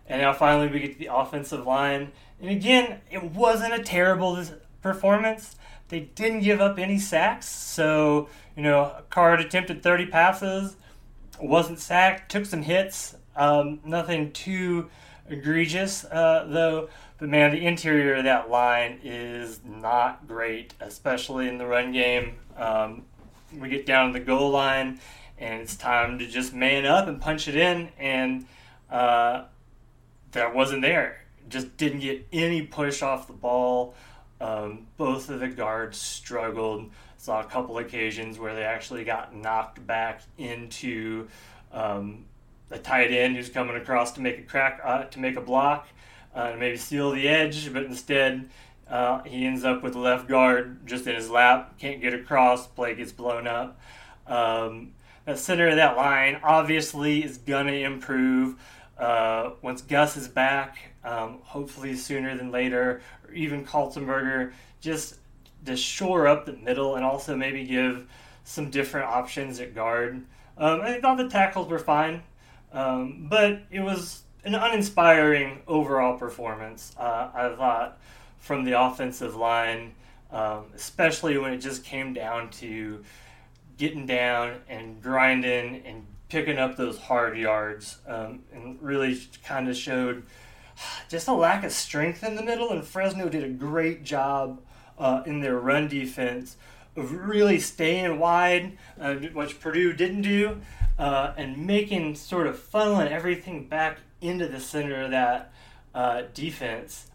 and 0.07 0.21
now 0.21 0.33
finally, 0.33 0.69
we 0.69 0.81
get 0.81 0.93
to 0.95 0.99
the 0.99 1.15
offensive 1.15 1.67
line. 1.67 2.13
And 2.41 2.51
again, 2.51 3.01
it 3.11 3.23
wasn't 3.23 3.75
a 3.75 3.83
terrible 3.83 4.45
performance. 4.83 5.57
They 5.89 6.01
didn't 6.01 6.41
give 6.41 6.61
up 6.61 6.79
any 6.79 6.99
sacks. 6.99 7.47
So, 7.47 8.29
you 8.57 8.63
know, 8.63 9.03
Card 9.11 9.41
attempted 9.41 9.83
30 9.83 10.07
passes, 10.07 10.77
wasn't 11.41 11.79
sacked, 11.79 12.31
took 12.31 12.47
some 12.47 12.63
hits. 12.63 13.17
Um, 13.37 13.81
nothing 13.85 14.33
too 14.33 14.91
egregious, 15.29 16.05
uh, 16.05 16.47
though. 16.49 16.89
But 17.19 17.29
man, 17.29 17.53
the 17.53 17.65
interior 17.65 18.15
of 18.15 18.25
that 18.25 18.51
line 18.51 19.01
is 19.03 19.61
not 19.65 20.27
great, 20.27 20.75
especially 20.81 21.49
in 21.49 21.59
the 21.59 21.67
run 21.67 21.93
game. 21.93 22.37
Um, 22.57 23.05
we 23.59 23.69
get 23.69 23.87
down 23.87 24.13
to 24.13 24.19
the 24.19 24.25
goal 24.25 24.51
line, 24.51 25.01
and 25.39 25.63
it's 25.63 25.77
time 25.77 26.19
to 26.19 26.27
just 26.27 26.55
man 26.55 26.87
up 26.87 27.07
and 27.07 27.21
punch 27.21 27.47
it 27.47 27.57
in, 27.57 27.91
and 27.99 28.47
uh, 28.91 29.45
that 30.33 30.55
wasn't 30.55 30.83
there. 30.83 31.21
Just 31.49 31.77
didn't 31.77 32.01
get 32.01 32.27
any 32.33 32.63
push 32.63 33.03
off 33.03 33.27
the 33.27 33.33
ball. 33.33 33.95
Um, 34.41 34.87
both 34.97 35.31
of 35.31 35.41
the 35.41 35.49
guards 35.49 35.99
struggled. 35.99 36.91
Saw 37.17 37.41
a 37.41 37.45
couple 37.45 37.79
occasions 37.79 38.39
where 38.39 38.55
they 38.55 38.65
actually 38.65 39.05
got 39.05 39.35
knocked 39.35 39.85
back 39.87 40.23
into 40.37 41.29
um, 41.73 42.25
a 42.71 42.79
tight 42.79 43.13
end 43.13 43.37
who's 43.37 43.49
coming 43.49 43.77
across 43.77 44.13
to 44.13 44.21
make 44.21 44.39
a 44.39 44.43
crack 44.43 44.81
uh, 44.85 45.05
to 45.05 45.19
make 45.19 45.37
a 45.37 45.41
block 45.41 45.89
uh, 46.35 46.49
and 46.51 46.61
maybe 46.61 46.77
steal 46.77 47.13
the 47.13 47.29
edge, 47.29 47.73
but 47.73 47.85
instead 47.85 48.49
uh, 48.89 49.23
he 49.23 49.47
ends 49.47 49.65
up 49.65 49.83
with 49.83 49.93
the 49.93 49.99
left 49.99 50.29
guard 50.29 50.87
just 50.87 51.07
in 51.07 51.15
his 51.15 51.31
lap, 51.31 51.79
can't 51.79 52.01
get 52.01 52.13
across, 52.13 52.67
play 52.67 52.95
gets 52.95 53.13
blown 53.13 53.47
up. 53.47 53.81
Um, 54.27 54.93
the 55.25 55.37
center 55.37 55.69
of 55.69 55.77
that 55.77 55.97
line 55.97 56.41
obviously 56.43 57.25
is 57.25 57.39
to 57.39 57.83
improve 57.83 58.57
uh, 58.99 59.51
once 59.63 59.83
Gus 59.83 60.17
is 60.17 60.29
back, 60.29 60.79
um, 61.05 61.39
hopefully 61.43 61.97
sooner 61.97 62.37
than 62.37 62.51
later, 62.51 63.01
or 63.27 63.35
even 63.35 63.65
Kaltenberger, 63.65 64.53
just 64.81 65.17
to 65.67 65.77
shore 65.77 66.27
up 66.27 66.47
the 66.47 66.53
middle 66.53 66.97
and 66.97 67.05
also 67.05 67.37
maybe 67.37 67.65
give 67.65 68.07
some 68.45 68.71
different 68.71 69.07
options 69.07 69.61
at 69.61 69.75
guard. 69.75 70.23
Um, 70.57 70.81
I 70.83 71.01
thought 71.01 71.17
the 71.17 71.29
tackles 71.29 71.69
were 71.69 71.79
fine, 71.79 72.23
um, 72.73 73.27
but 73.29 73.63
it 73.71 73.81
was 73.81 74.23
an 74.45 74.55
uninspiring 74.55 75.63
overall 75.67 76.19
performance. 76.19 76.95
Uh, 76.99 77.31
I 77.35 77.55
thought 77.57 77.99
from 78.39 78.65
the 78.65 78.79
offensive 78.81 79.35
line, 79.35 79.95
um, 80.31 80.67
especially 80.75 81.39
when 81.39 81.53
it 81.53 81.59
just 81.59 81.85
came 81.85 82.13
down 82.13 82.51
to 82.51 83.03
getting 83.79 84.07
down 84.07 84.61
and 84.69 85.03
grinding 85.03 85.83
and 85.85 86.07
picking 86.35 86.59
up 86.59 86.77
those 86.77 86.99
hard 86.99 87.39
yards, 87.39 87.99
um, 88.09 88.41
and 88.53 88.77
really 88.83 89.17
kind 89.45 89.69
of 89.69 89.77
showed 89.77 90.25
just 91.09 91.29
a 91.29 91.33
lack 91.33 91.63
of 91.63 91.71
strength 91.71 92.25
in 92.25 92.35
the 92.35 92.43
middle. 92.43 92.71
And 92.71 92.85
Fresno 92.85 93.29
did 93.29 93.45
a 93.45 93.49
great 93.49 94.03
job 94.03 94.61
uh, 94.99 95.23
in 95.27 95.39
their 95.39 95.57
run 95.57 95.87
defense 95.87 96.57
of 96.97 97.13
really 97.13 97.61
staying 97.61 98.19
wide, 98.19 98.77
uh, 99.01 99.15
which 99.15 99.61
Purdue 99.61 99.93
didn't 99.93 100.23
do, 100.23 100.61
uh, 100.99 101.35
and 101.37 101.69
making 101.69 102.17
sort 102.17 102.49
of 102.49 102.57
funneling 102.59 103.13
everything 103.13 103.69
back 103.69 103.99
into 104.21 104.49
the 104.49 104.59
center 104.59 105.05
of 105.05 105.13
that 105.13 105.53
uh, 105.95 106.23
defense 106.35 107.13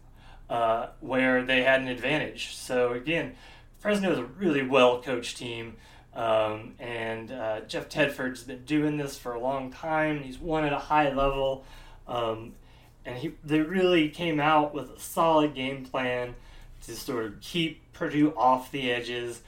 uh, 0.48 0.86
where 1.00 1.44
they 1.44 1.62
had 1.62 1.82
an 1.82 1.88
advantage. 1.88 2.56
So 2.56 2.94
again, 2.94 3.34
Fresno 3.80 4.12
is 4.12 4.18
a 4.18 4.24
really 4.24 4.66
well 4.66 5.02
coached 5.02 5.36
team. 5.36 5.76
Um, 6.14 6.74
and 6.78 7.30
uh, 7.30 7.60
Jeff 7.60 7.88
Tedford's 7.88 8.42
been 8.42 8.64
doing 8.64 8.96
this 8.96 9.16
for 9.16 9.32
a 9.32 9.40
long 9.40 9.70
time. 9.70 10.22
He's 10.22 10.38
won 10.38 10.64
at 10.64 10.72
a 10.72 10.78
high 10.78 11.12
level. 11.12 11.64
Um, 12.08 12.54
and 13.04 13.16
he, 13.16 13.32
they 13.44 13.60
really 13.60 14.08
came 14.08 14.40
out 14.40 14.74
with 14.74 14.90
a 14.90 15.00
solid 15.00 15.54
game 15.54 15.84
plan 15.84 16.34
to 16.86 16.96
sort 16.96 17.26
of 17.26 17.40
keep 17.40 17.92
Purdue 17.92 18.34
off 18.36 18.72
the 18.72 18.90
edges, 18.90 19.42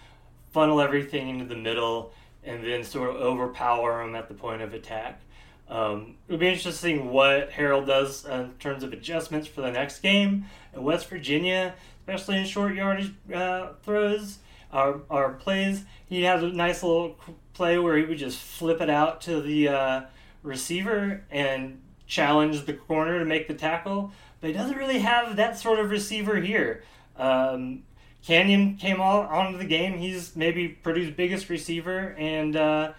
funnel 0.53 0.81
everything 0.81 1.29
into 1.29 1.45
the 1.45 1.57
middle, 1.57 2.13
and 2.45 2.65
then 2.65 2.85
sort 2.85 3.11
of 3.11 3.17
overpower 3.17 4.05
them 4.05 4.15
at 4.15 4.29
the 4.29 4.35
point 4.35 4.63
of 4.63 4.75
attack. 4.75 5.21
Um, 5.69 6.17
it'll 6.29 6.39
be 6.39 6.49
interesting 6.49 7.11
what 7.11 7.51
Harrell 7.51 7.87
does 7.87 8.27
in 8.27 8.53
terms 8.59 8.83
of 8.83 8.93
adjustments 8.93 9.49
for 9.49 9.63
the 9.63 9.71
next 9.71 10.01
game 10.01 10.45
West 10.75 11.09
Virginia, 11.09 11.75
especially 12.01 12.39
in 12.39 12.45
short 12.45 12.75
yardage 12.75 13.13
uh, 13.35 13.69
throws 13.83 14.39
or, 14.73 15.03
or 15.09 15.35
plays. 15.35 15.85
He 16.07 16.23
has 16.23 16.43
a 16.43 16.49
nice 16.49 16.83
little 16.83 17.19
play 17.55 17.79
where 17.79 17.97
he 17.97 18.05
would 18.05 18.19
just 18.19 18.39
flip 18.39 18.81
it 18.81 18.91
out 18.91 19.21
to 19.23 19.41
the 19.41 19.69
uh, 19.69 20.01
receiver 20.43 21.25
and 21.31 21.81
challenge 22.07 22.65
the 22.67 22.73
corner 22.75 23.19
to 23.19 23.25
make 23.25 23.49
the 23.49 23.55
tackle. 23.55 24.13
But 24.41 24.49
he 24.49 24.55
doesn't 24.55 24.77
really 24.77 24.99
have 24.99 25.37
that 25.37 25.59
sort 25.59 25.79
of 25.79 25.91
receiver 25.91 26.37
here. 26.37 26.83
Um, 27.17 27.85
Canyon 28.25 28.77
came 28.77 29.01
on 29.01 29.27
onto 29.27 29.59
the 29.59 29.65
game. 29.65 29.99
He's 29.99 30.37
maybe 30.37 30.69
Purdue's 30.69 31.11
biggest 31.11 31.49
receiver 31.49 32.15
and 32.19 32.57
uh, 32.57 32.93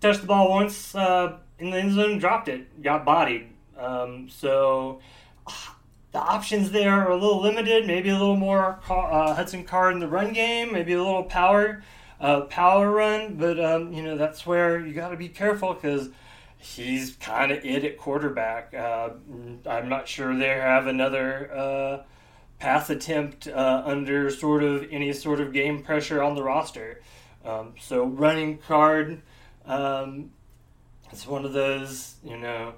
touched 0.00 0.22
the 0.22 0.26
ball 0.26 0.50
once 0.50 0.94
uh, 0.94 1.38
in 1.58 1.70
the 1.70 1.78
end 1.78 1.92
zone, 1.92 2.18
dropped 2.18 2.48
it, 2.48 2.82
got 2.82 3.04
bodied. 3.04 3.48
Um, 3.78 4.28
so 4.28 5.00
the 6.14 6.20
options 6.20 6.70
there 6.70 6.92
are 6.92 7.10
a 7.10 7.16
little 7.16 7.42
limited. 7.42 7.88
Maybe 7.88 8.08
a 8.08 8.12
little 8.12 8.36
more 8.36 8.78
uh, 8.88 9.34
Hudson 9.34 9.64
Card 9.64 9.94
in 9.94 9.98
the 9.98 10.06
run 10.06 10.32
game. 10.32 10.72
Maybe 10.72 10.92
a 10.92 11.02
little 11.02 11.24
power, 11.24 11.82
uh, 12.20 12.42
power 12.42 12.88
run. 12.92 13.34
But 13.34 13.62
um, 13.62 13.92
you 13.92 14.00
know 14.00 14.16
that's 14.16 14.46
where 14.46 14.78
you 14.78 14.94
got 14.94 15.08
to 15.08 15.16
be 15.16 15.28
careful 15.28 15.74
because 15.74 16.10
he's 16.56 17.16
kind 17.16 17.50
of 17.50 17.64
it 17.64 17.84
at 17.84 17.98
quarterback. 17.98 18.72
Uh, 18.72 19.10
I'm 19.66 19.88
not 19.88 20.06
sure 20.06 20.32
they 20.38 20.46
have 20.46 20.86
another 20.86 21.50
uh, 21.52 22.02
pass 22.60 22.88
attempt 22.90 23.48
uh, 23.48 23.82
under 23.84 24.30
sort 24.30 24.62
of 24.62 24.86
any 24.92 25.12
sort 25.12 25.40
of 25.40 25.52
game 25.52 25.82
pressure 25.82 26.22
on 26.22 26.36
the 26.36 26.44
roster. 26.44 27.02
Um, 27.44 27.74
so 27.80 28.04
running 28.04 28.58
card. 28.58 29.20
Um, 29.66 30.30
it's 31.10 31.26
one 31.26 31.44
of 31.44 31.52
those, 31.52 32.14
you 32.22 32.38
know, 32.38 32.74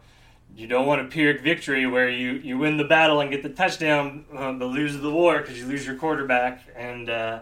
you 0.56 0.66
don't 0.66 0.86
want 0.86 1.02
a 1.02 1.04
Pyrrhic 1.04 1.42
victory 1.42 1.86
where 1.86 2.08
you, 2.08 2.32
you 2.32 2.56
win 2.56 2.78
the 2.78 2.84
battle 2.84 3.20
and 3.20 3.30
get 3.30 3.42
the 3.42 3.50
touchdown, 3.50 4.24
uh, 4.34 4.52
but 4.52 4.66
lose 4.66 4.98
the 4.98 5.10
war 5.10 5.40
because 5.40 5.58
you 5.58 5.66
lose 5.66 5.86
your 5.86 5.96
quarterback. 5.96 6.62
And 6.74 7.10
uh, 7.10 7.40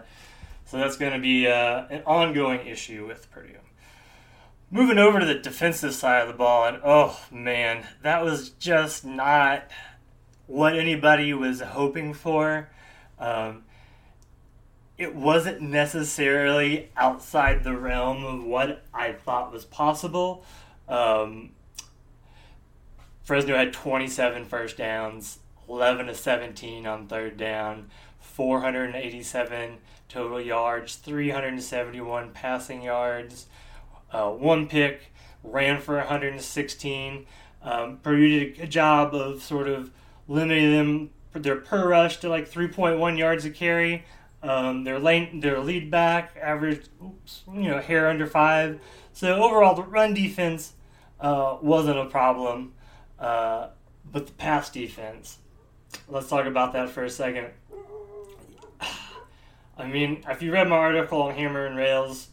so 0.65 0.77
that's 0.77 0.97
going 0.97 1.13
to 1.13 1.19
be 1.19 1.47
uh, 1.47 1.85
an 1.89 2.03
ongoing 2.05 2.67
issue 2.67 3.07
with 3.07 3.31
Purdue. 3.31 3.53
Moving 4.69 4.97
over 4.97 5.21
to 5.21 5.25
the 5.25 5.35
defensive 5.35 5.93
side 5.93 6.23
of 6.23 6.27
the 6.27 6.33
ball, 6.33 6.67
and 6.67 6.81
oh 6.83 7.17
man, 7.31 7.87
that 8.01 8.25
was 8.25 8.49
just 8.49 9.05
not 9.05 9.69
what 10.47 10.75
anybody 10.75 11.33
was 11.33 11.61
hoping 11.61 12.13
for. 12.13 12.69
Um, 13.17 13.63
it 14.97 15.15
wasn't 15.15 15.61
necessarily 15.61 16.91
outside 16.97 17.63
the 17.63 17.77
realm 17.77 18.25
of 18.25 18.43
what 18.43 18.83
I 18.93 19.13
thought 19.13 19.53
was 19.53 19.63
possible. 19.63 20.43
Um, 20.89 21.51
Fresno 23.25 23.57
had 23.57 23.73
27 23.73 24.45
first 24.45 24.77
downs, 24.77 25.39
11 25.67 26.05
to 26.05 26.13
17 26.13 26.85
on 26.85 27.07
third 27.07 27.37
down, 27.37 27.89
487 28.19 29.79
total 30.07 30.39
yards, 30.39 30.95
371 30.95 32.29
passing 32.31 32.83
yards, 32.83 33.47
uh, 34.11 34.29
one 34.29 34.67
pick, 34.67 35.11
ran 35.43 35.81
for 35.81 35.97
116. 35.97 37.25
Um, 37.63 37.97
Purdue 37.97 38.51
did 38.51 38.59
a 38.59 38.67
job 38.67 39.15
of 39.15 39.41
sort 39.41 39.67
of 39.67 39.89
limiting 40.27 40.71
them 40.71 41.09
their 41.33 41.55
per 41.55 41.89
rush 41.89 42.17
to 42.17 42.29
like 42.29 42.49
3.1 42.49 43.17
yards 43.17 43.43
a 43.43 43.49
carry. 43.49 44.05
Um, 44.43 44.83
their 44.83 44.99
lane, 44.99 45.39
their 45.39 45.59
lead 45.59 45.89
back 45.89 46.37
averaged, 46.39 46.89
oops, 47.03 47.41
you 47.51 47.69
know, 47.69 47.79
hair 47.79 48.07
under 48.07 48.27
five. 48.27 48.79
So 49.13 49.43
overall, 49.43 49.73
the 49.73 49.81
run 49.81 50.13
defense 50.13 50.73
uh, 51.19 51.57
wasn't 51.59 51.97
a 51.97 52.05
problem, 52.05 52.74
uh, 53.25 53.69
but 54.11 54.27
the 54.27 54.33
pass 54.33 54.69
defense. 54.69 55.39
Let's 56.07 56.29
talk 56.29 56.45
about 56.45 56.73
that 56.73 56.89
for 56.89 57.03
a 57.03 57.09
second. 57.09 57.47
I 59.77 59.87
mean, 59.87 60.23
if 60.29 60.43
you 60.43 60.51
read 60.51 60.69
my 60.69 60.77
article 60.77 61.23
on 61.23 61.33
Hammer 61.33 61.65
and 61.65 61.75
Rails, 61.75 62.27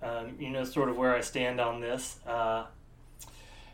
um, 0.00 0.36
you 0.38 0.50
know 0.50 0.64
sort 0.64 0.88
of 0.88 0.96
where 0.96 1.14
I 1.14 1.22
stand 1.22 1.60
on 1.60 1.80
this. 1.80 2.20
Uh, 2.24 2.66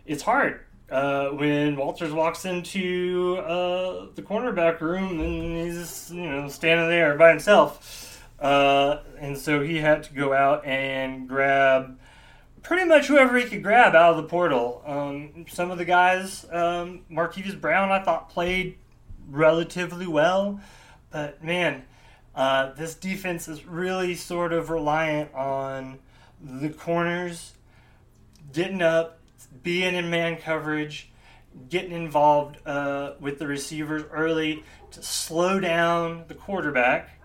it's 0.06 0.22
hard 0.22 0.60
uh, 0.90 1.28
when 1.28 1.76
Walters 1.76 2.12
walks 2.12 2.46
into 2.46 3.36
uh, 3.44 4.06
the 4.14 4.22
cornerback 4.22 4.80
room 4.80 5.20
and 5.20 5.54
he's 5.54 6.10
you 6.10 6.30
know 6.30 6.48
standing 6.48 6.88
there 6.88 7.14
by 7.16 7.28
himself, 7.28 8.22
uh, 8.40 9.00
and 9.20 9.36
so 9.36 9.60
he 9.60 9.76
had 9.76 10.02
to 10.04 10.14
go 10.14 10.32
out 10.32 10.64
and 10.64 11.28
grab 11.28 11.98
pretty 12.68 12.84
much 12.84 13.06
whoever 13.06 13.38
he 13.38 13.46
could 13.46 13.62
grab 13.62 13.94
out 13.94 14.10
of 14.10 14.16
the 14.18 14.28
portal. 14.28 14.82
Um, 14.84 15.46
some 15.48 15.70
of 15.70 15.78
the 15.78 15.86
guys, 15.86 16.44
um, 16.52 17.00
Markevius 17.10 17.58
Brown, 17.58 17.90
I 17.90 18.04
thought 18.04 18.28
played 18.28 18.76
relatively 19.26 20.06
well, 20.06 20.60
but 21.10 21.42
man. 21.42 21.84
Uh, 22.34 22.72
this 22.74 22.94
defense 22.94 23.48
is 23.48 23.66
really 23.66 24.14
sort 24.14 24.52
of 24.52 24.70
reliant 24.70 25.34
on 25.34 25.98
the 26.40 26.68
corners 26.68 27.54
getting 28.52 28.80
up, 28.80 29.18
being 29.64 29.96
in 29.96 30.08
man 30.08 30.36
coverage, 30.36 31.10
getting 31.68 31.90
involved 31.90 32.58
uh, 32.64 33.14
with 33.18 33.40
the 33.40 33.46
receivers 33.46 34.04
early 34.12 34.62
to 34.92 35.02
slow 35.02 35.58
down 35.58 36.22
the 36.28 36.34
quarterback 36.34 37.18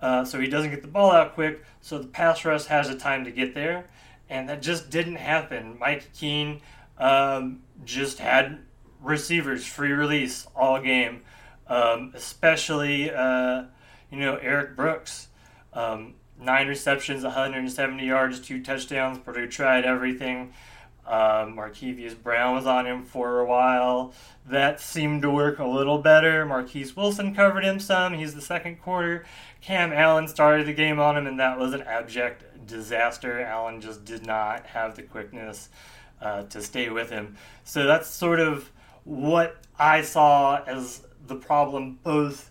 uh, 0.00 0.24
so 0.24 0.40
he 0.40 0.46
doesn't 0.46 0.70
get 0.70 0.82
the 0.82 0.88
ball 0.88 1.10
out 1.10 1.34
quick, 1.34 1.64
so 1.80 1.98
the 1.98 2.06
pass 2.06 2.44
rush 2.44 2.64
has 2.66 2.88
a 2.88 2.96
time 2.96 3.24
to 3.24 3.30
get 3.30 3.54
there. 3.54 3.86
And 4.28 4.48
that 4.48 4.62
just 4.62 4.90
didn't 4.90 5.16
happen. 5.16 5.76
Mike 5.78 6.12
Keene 6.12 6.60
um, 6.98 7.62
just 7.84 8.18
had 8.18 8.58
receivers 9.00 9.64
free 9.64 9.92
release 9.92 10.46
all 10.56 10.80
game, 10.80 11.22
um, 11.68 12.12
especially 12.14 13.10
uh, 13.10 13.64
you 14.10 14.18
know 14.18 14.36
Eric 14.36 14.76
Brooks. 14.76 15.28
Um, 15.72 16.14
nine 16.40 16.68
receptions, 16.68 17.22
170 17.22 18.04
yards, 18.04 18.40
two 18.40 18.62
touchdowns. 18.62 19.18
Purdue 19.18 19.46
tried 19.46 19.84
everything. 19.84 20.52
Um, 21.06 21.54
Markevius 21.54 22.20
Brown 22.20 22.56
was 22.56 22.66
on 22.66 22.86
him 22.86 23.04
for 23.04 23.38
a 23.38 23.46
while. 23.46 24.12
That 24.44 24.80
seemed 24.80 25.22
to 25.22 25.30
work 25.30 25.60
a 25.60 25.66
little 25.66 25.98
better. 25.98 26.44
Marquis 26.44 26.92
Wilson 26.96 27.32
covered 27.34 27.64
him 27.64 27.78
some. 27.78 28.14
He's 28.14 28.34
the 28.34 28.40
second 28.40 28.82
quarter. 28.82 29.24
Cam 29.60 29.92
Allen 29.92 30.26
started 30.26 30.66
the 30.66 30.72
game 30.72 30.98
on 30.98 31.16
him, 31.16 31.26
and 31.26 31.38
that 31.38 31.58
was 31.58 31.74
an 31.74 31.82
abject 31.82 32.42
disaster. 32.66 33.40
Allen 33.40 33.80
just 33.80 34.04
did 34.04 34.26
not 34.26 34.66
have 34.66 34.96
the 34.96 35.02
quickness 35.02 35.68
uh, 36.20 36.42
to 36.44 36.62
stay 36.62 36.90
with 36.90 37.10
him. 37.10 37.36
So 37.64 37.86
that's 37.86 38.08
sort 38.08 38.40
of 38.40 38.70
what 39.04 39.56
I 39.78 40.02
saw 40.02 40.62
as 40.64 41.02
the 41.26 41.36
problem, 41.36 41.98
both 42.02 42.50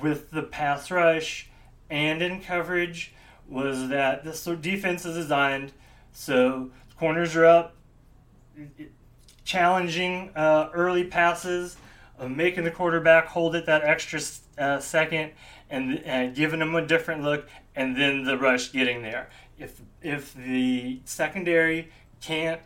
with 0.00 0.30
the 0.30 0.42
pass 0.42 0.90
rush 0.90 1.48
and 1.90 2.22
in 2.22 2.40
coverage, 2.40 3.12
was 3.48 3.88
that 3.88 4.24
this 4.24 4.44
defense 4.44 5.04
is 5.04 5.14
designed 5.14 5.72
so 6.12 6.70
corners 6.98 7.34
are 7.34 7.46
up, 7.46 7.74
challenging 9.44 10.30
uh, 10.36 10.68
early 10.72 11.04
passes, 11.04 11.76
uh, 12.18 12.28
making 12.28 12.64
the 12.64 12.70
quarterback 12.70 13.26
hold 13.26 13.56
it 13.56 13.66
that 13.66 13.82
extra 13.82 14.20
uh, 14.58 14.78
second, 14.78 15.32
and, 15.70 15.98
and 16.04 16.34
giving 16.34 16.60
them 16.60 16.74
a 16.74 16.86
different 16.86 17.22
look, 17.22 17.48
and 17.74 17.96
then 17.96 18.24
the 18.24 18.36
rush 18.36 18.72
getting 18.72 19.02
there. 19.02 19.30
If 19.62 19.80
if 20.02 20.34
the 20.34 21.00
secondary 21.04 21.90
can't 22.20 22.60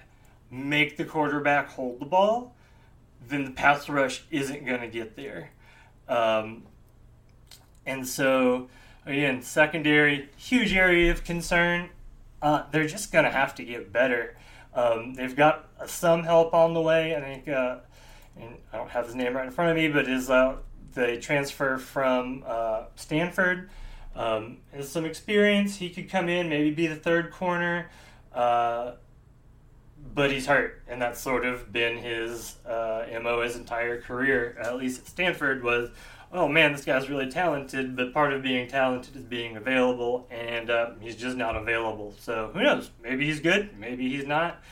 make 0.50 0.96
the 0.96 1.04
quarterback 1.04 1.68
hold 1.70 2.00
the 2.00 2.06
ball, 2.06 2.54
then 3.28 3.44
the 3.44 3.50
pass 3.50 3.88
rush 3.88 4.24
isn't 4.30 4.64
going 4.64 4.80
to 4.80 4.88
get 4.88 5.16
there. 5.16 5.50
Um, 6.08 6.62
and 7.84 8.06
so, 8.06 8.68
again, 9.04 9.42
secondary, 9.42 10.28
huge 10.36 10.72
area 10.72 11.10
of 11.10 11.24
concern. 11.24 11.90
Uh, 12.40 12.64
they're 12.70 12.86
just 12.86 13.12
going 13.12 13.24
to 13.24 13.30
have 13.30 13.54
to 13.56 13.64
get 13.64 13.92
better. 13.92 14.36
Um, 14.74 15.14
they've 15.14 15.34
got 15.34 15.68
some 15.86 16.22
help 16.22 16.54
on 16.54 16.74
the 16.74 16.80
way. 16.80 17.16
I 17.16 17.20
think, 17.20 17.48
uh, 17.48 17.78
I 18.72 18.76
don't 18.76 18.90
have 18.90 19.06
his 19.06 19.14
name 19.14 19.36
right 19.36 19.46
in 19.46 19.52
front 19.52 19.70
of 19.70 19.76
me, 19.76 19.88
but 19.88 20.08
is 20.08 20.30
uh, 20.30 20.56
the 20.94 21.18
transfer 21.18 21.78
from 21.78 22.44
uh, 22.46 22.84
Stanford. 22.94 23.70
Um, 24.16 24.58
has 24.72 24.88
some 24.88 25.04
experience. 25.04 25.76
He 25.76 25.90
could 25.90 26.08
come 26.08 26.28
in, 26.28 26.48
maybe 26.48 26.70
be 26.70 26.86
the 26.86 26.96
third 26.96 27.30
corner, 27.30 27.90
uh, 28.32 28.92
but 30.14 30.30
he's 30.30 30.46
hurt, 30.46 30.82
and 30.88 31.00
that's 31.02 31.20
sort 31.20 31.44
of 31.44 31.70
been 31.70 31.98
his 31.98 32.56
uh, 32.66 33.04
mo 33.22 33.42
his 33.42 33.56
entire 33.56 34.00
career. 34.00 34.56
At 34.58 34.76
least 34.76 35.02
at 35.02 35.06
Stanford 35.06 35.62
was 35.62 35.90
oh 36.32 36.48
man, 36.48 36.72
this 36.72 36.84
guy's 36.84 37.08
really 37.08 37.30
talented, 37.30 37.96
but 37.96 38.12
part 38.12 38.32
of 38.32 38.42
being 38.42 38.68
talented 38.68 39.16
is 39.16 39.24
being 39.24 39.56
available, 39.56 40.26
and 40.30 40.70
uh, 40.70 40.90
he's 41.00 41.16
just 41.16 41.36
not 41.36 41.56
available. 41.56 42.14
So 42.18 42.50
who 42.52 42.62
knows? 42.62 42.90
Maybe 43.02 43.26
he's 43.26 43.40
good, 43.40 43.78
maybe 43.78 44.08
he's 44.08 44.26
not. 44.26 44.62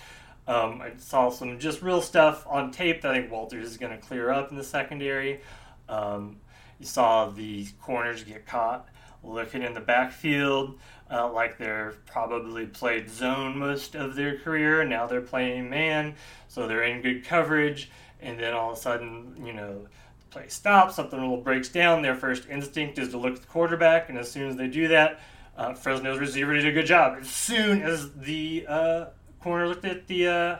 Um, 0.46 0.82
I 0.82 0.92
saw 0.98 1.30
some 1.30 1.58
just 1.58 1.80
real 1.80 2.02
stuff 2.02 2.46
on 2.46 2.70
tape 2.70 3.00
that 3.02 3.12
I 3.12 3.20
think 3.20 3.32
Walters 3.32 3.66
is 3.66 3.78
going 3.78 3.92
to 3.92 4.06
clear 4.06 4.30
up 4.30 4.50
in 4.50 4.56
the 4.56 4.64
secondary. 4.64 5.40
Um, 5.88 6.36
you 6.78 6.86
saw 6.86 7.30
the 7.30 7.66
corners 7.80 8.24
get 8.24 8.46
caught 8.46 8.88
looking 9.24 9.62
in 9.62 9.74
the 9.74 9.80
backfield 9.80 10.78
uh, 11.10 11.30
like 11.30 11.58
they're 11.58 11.94
probably 12.06 12.66
played 12.66 13.10
zone 13.10 13.58
most 13.58 13.94
of 13.94 14.14
their 14.14 14.38
career. 14.38 14.84
Now 14.84 15.06
they're 15.06 15.20
playing 15.20 15.70
man, 15.70 16.14
so 16.48 16.66
they're 16.66 16.82
in 16.82 17.02
good 17.02 17.24
coverage, 17.24 17.90
and 18.20 18.38
then 18.38 18.54
all 18.54 18.72
of 18.72 18.78
a 18.78 18.80
sudden, 18.80 19.36
you 19.44 19.52
know, 19.52 19.86
the 20.18 20.26
play 20.30 20.48
stops, 20.48 20.96
something 20.96 21.18
little 21.18 21.36
breaks 21.36 21.68
down, 21.68 22.02
their 22.02 22.14
first 22.14 22.48
instinct 22.48 22.98
is 22.98 23.10
to 23.10 23.18
look 23.18 23.34
at 23.34 23.40
the 23.42 23.46
quarterback, 23.46 24.08
and 24.08 24.18
as 24.18 24.30
soon 24.30 24.48
as 24.48 24.56
they 24.56 24.68
do 24.68 24.88
that, 24.88 25.20
uh, 25.56 25.74
Fresno's 25.74 26.18
receiver 26.18 26.54
did 26.54 26.66
a 26.66 26.72
good 26.72 26.86
job. 26.86 27.18
As 27.20 27.28
soon 27.28 27.82
as 27.82 28.12
the 28.14 28.64
uh, 28.68 29.04
corner 29.40 29.68
looked 29.68 29.84
at 29.84 30.06
the 30.08 30.28
uh, 30.28 30.56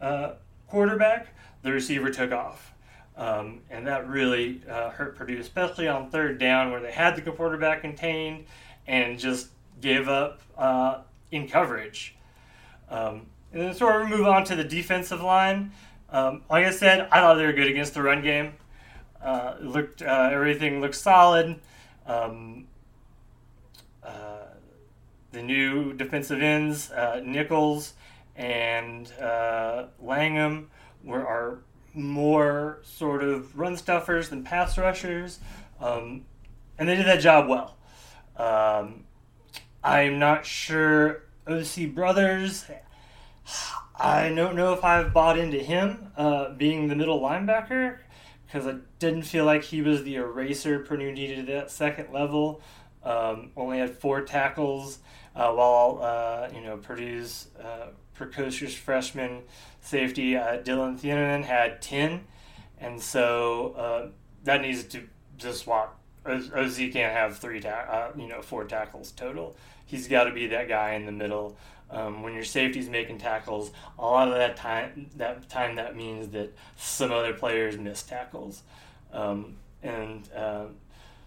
uh 0.00 0.34
quarterback, 0.68 1.28
the 1.62 1.72
receiver 1.72 2.10
took 2.10 2.32
off. 2.32 2.71
Um, 3.16 3.60
and 3.70 3.86
that 3.86 4.08
really 4.08 4.62
uh, 4.68 4.90
hurt 4.90 5.16
Purdue, 5.16 5.38
especially 5.38 5.86
on 5.86 6.10
third 6.10 6.38
down 6.38 6.70
where 6.70 6.80
they 6.80 6.92
had 6.92 7.14
the 7.14 7.22
quarterback 7.30 7.82
contained 7.82 8.46
and 8.86 9.18
just 9.18 9.48
gave 9.80 10.08
up 10.08 10.40
uh, 10.56 11.02
in 11.30 11.46
coverage. 11.46 12.16
Um, 12.88 13.26
and 13.52 13.62
then 13.62 13.74
sort 13.74 14.02
of 14.02 14.08
move 14.08 14.26
on 14.26 14.44
to 14.44 14.56
the 14.56 14.64
defensive 14.64 15.20
line. 15.20 15.72
Um, 16.10 16.42
like 16.50 16.64
I 16.64 16.70
said, 16.70 17.08
I 17.12 17.20
thought 17.20 17.34
they 17.34 17.46
were 17.46 17.52
good 17.52 17.68
against 17.68 17.94
the 17.94 18.02
run 18.02 18.22
game. 18.22 18.54
Uh, 19.22 19.54
looked 19.60 20.02
uh, 20.02 20.30
everything 20.32 20.80
looked 20.80 20.96
solid. 20.96 21.60
Um, 22.06 22.66
uh, 24.02 24.46
the 25.30 25.42
new 25.42 25.92
defensive 25.92 26.42
ends, 26.42 26.90
uh, 26.90 27.22
Nichols 27.24 27.94
and 28.36 29.10
Langham, 30.00 30.70
were 31.04 31.26
are 31.26 31.58
more 31.94 32.80
sort 32.82 33.22
of 33.22 33.58
run 33.58 33.76
stuffers 33.76 34.28
than 34.28 34.44
pass 34.44 34.78
rushers, 34.78 35.40
um, 35.80 36.24
and 36.78 36.88
they 36.88 36.96
did 36.96 37.06
that 37.06 37.20
job 37.20 37.48
well. 37.48 37.76
Um, 38.36 39.04
I'm 39.84 40.18
not 40.18 40.46
sure 40.46 41.24
OC 41.46 41.94
Brothers 41.94 42.64
I 43.98 44.30
don't 44.30 44.56
know 44.56 44.72
if 44.72 44.84
I've 44.84 45.12
bought 45.12 45.38
into 45.38 45.58
him 45.58 46.12
uh, 46.16 46.50
being 46.54 46.88
the 46.88 46.96
middle 46.96 47.20
linebacker 47.20 47.98
because 48.46 48.66
I 48.66 48.76
didn't 48.98 49.22
feel 49.22 49.44
like 49.44 49.62
he 49.62 49.82
was 49.82 50.02
the 50.02 50.16
eraser 50.16 50.80
Purdue 50.80 51.12
needed 51.12 51.40
at 51.40 51.46
that 51.46 51.70
second 51.70 52.12
level. 52.12 52.60
Um, 53.04 53.50
only 53.56 53.78
had 53.78 53.98
four 53.98 54.22
tackles, 54.22 54.98
uh, 55.34 55.52
while 55.52 56.00
uh, 56.02 56.48
you 56.54 56.62
know 56.62 56.76
Purdue's 56.76 57.48
uh, 57.62 57.88
precocious 58.14 58.74
freshman 58.74 59.42
safety 59.80 60.36
uh, 60.36 60.58
Dillon 60.58 60.98
Thieneman 60.98 61.44
had 61.44 61.82
ten, 61.82 62.24
and 62.78 63.00
so 63.00 63.74
uh, 63.76 64.08
that 64.44 64.60
needs 64.60 64.84
to 64.84 65.08
just 65.38 65.64
swap. 65.64 65.98
OC 66.24 66.92
can't 66.92 67.12
have 67.12 67.38
three, 67.38 67.60
ta- 67.60 67.86
uh, 67.88 68.12
you 68.16 68.28
know, 68.28 68.42
four 68.42 68.64
tackles 68.64 69.10
total. 69.10 69.56
He's 69.84 70.06
got 70.06 70.24
to 70.24 70.32
be 70.32 70.46
that 70.48 70.68
guy 70.68 70.92
in 70.92 71.04
the 71.04 71.12
middle. 71.12 71.56
Um, 71.90 72.22
when 72.22 72.32
your 72.32 72.44
safety's 72.44 72.88
making 72.88 73.18
tackles, 73.18 73.70
a 73.98 74.02
lot 74.02 74.28
of 74.28 74.34
that 74.34 74.56
time 74.56 75.10
that 75.16 75.48
time 75.50 75.76
that 75.76 75.94
means 75.94 76.28
that 76.28 76.54
some 76.76 77.12
other 77.12 77.34
players 77.34 77.76
miss 77.76 78.02
tackles. 78.02 78.62
Um, 79.12 79.56
and 79.82 80.26
um, 80.34 80.76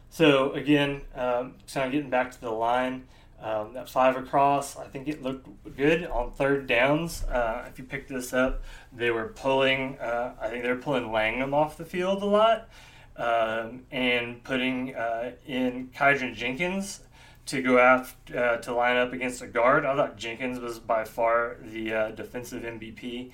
so 0.10 0.54
again, 0.54 1.02
um, 1.14 1.56
kind 1.72 1.88
of 1.88 1.92
getting 1.92 2.10
back 2.10 2.32
to 2.32 2.42
the 2.42 2.50
line, 2.50 3.06
um, 3.46 3.74
that 3.76 3.88
five 3.88 4.18
across, 4.18 4.76
I 4.76 4.88
think 4.88 5.08
it 5.08 5.22
looked 5.22 5.48
good 5.78 6.04
on 6.08 6.32
third 6.32 6.66
downs. 6.66 7.24
Uh, 7.26 7.66
if 7.70 7.78
you 7.78 7.86
pick 7.86 8.08
this 8.08 8.34
up, 8.34 8.64
they 8.92 9.12
were 9.12 9.28
pulling. 9.28 10.00
Uh, 10.00 10.34
I 10.42 10.50
think 10.50 10.64
they 10.64 10.70
were 10.70 10.82
pulling 10.82 11.12
Langham 11.12 11.54
off 11.54 11.78
the 11.78 11.86
field 11.86 12.24
a 12.24 12.26
lot, 12.26 12.70
um, 13.18 13.84
and 13.92 14.44
putting 14.44 14.96
uh, 14.96 15.34
in 15.46 15.90
Kydron 15.96 16.34
Jenkins 16.34 17.02
to 17.46 17.62
go 17.62 17.78
out 17.78 18.08
uh, 18.36 18.58
to 18.58 18.74
line 18.74 18.98
up 18.98 19.14
against 19.14 19.44
a 19.44 19.48
guard. 19.48 19.86
I 19.86 19.96
thought 19.96 20.18
Jenkins 20.18 20.60
was 20.60 20.80
by 20.80 21.04
far 21.04 21.58
the 21.62 21.94
uh, 21.94 22.12
defensive 22.12 22.64
MVP. 22.64 23.30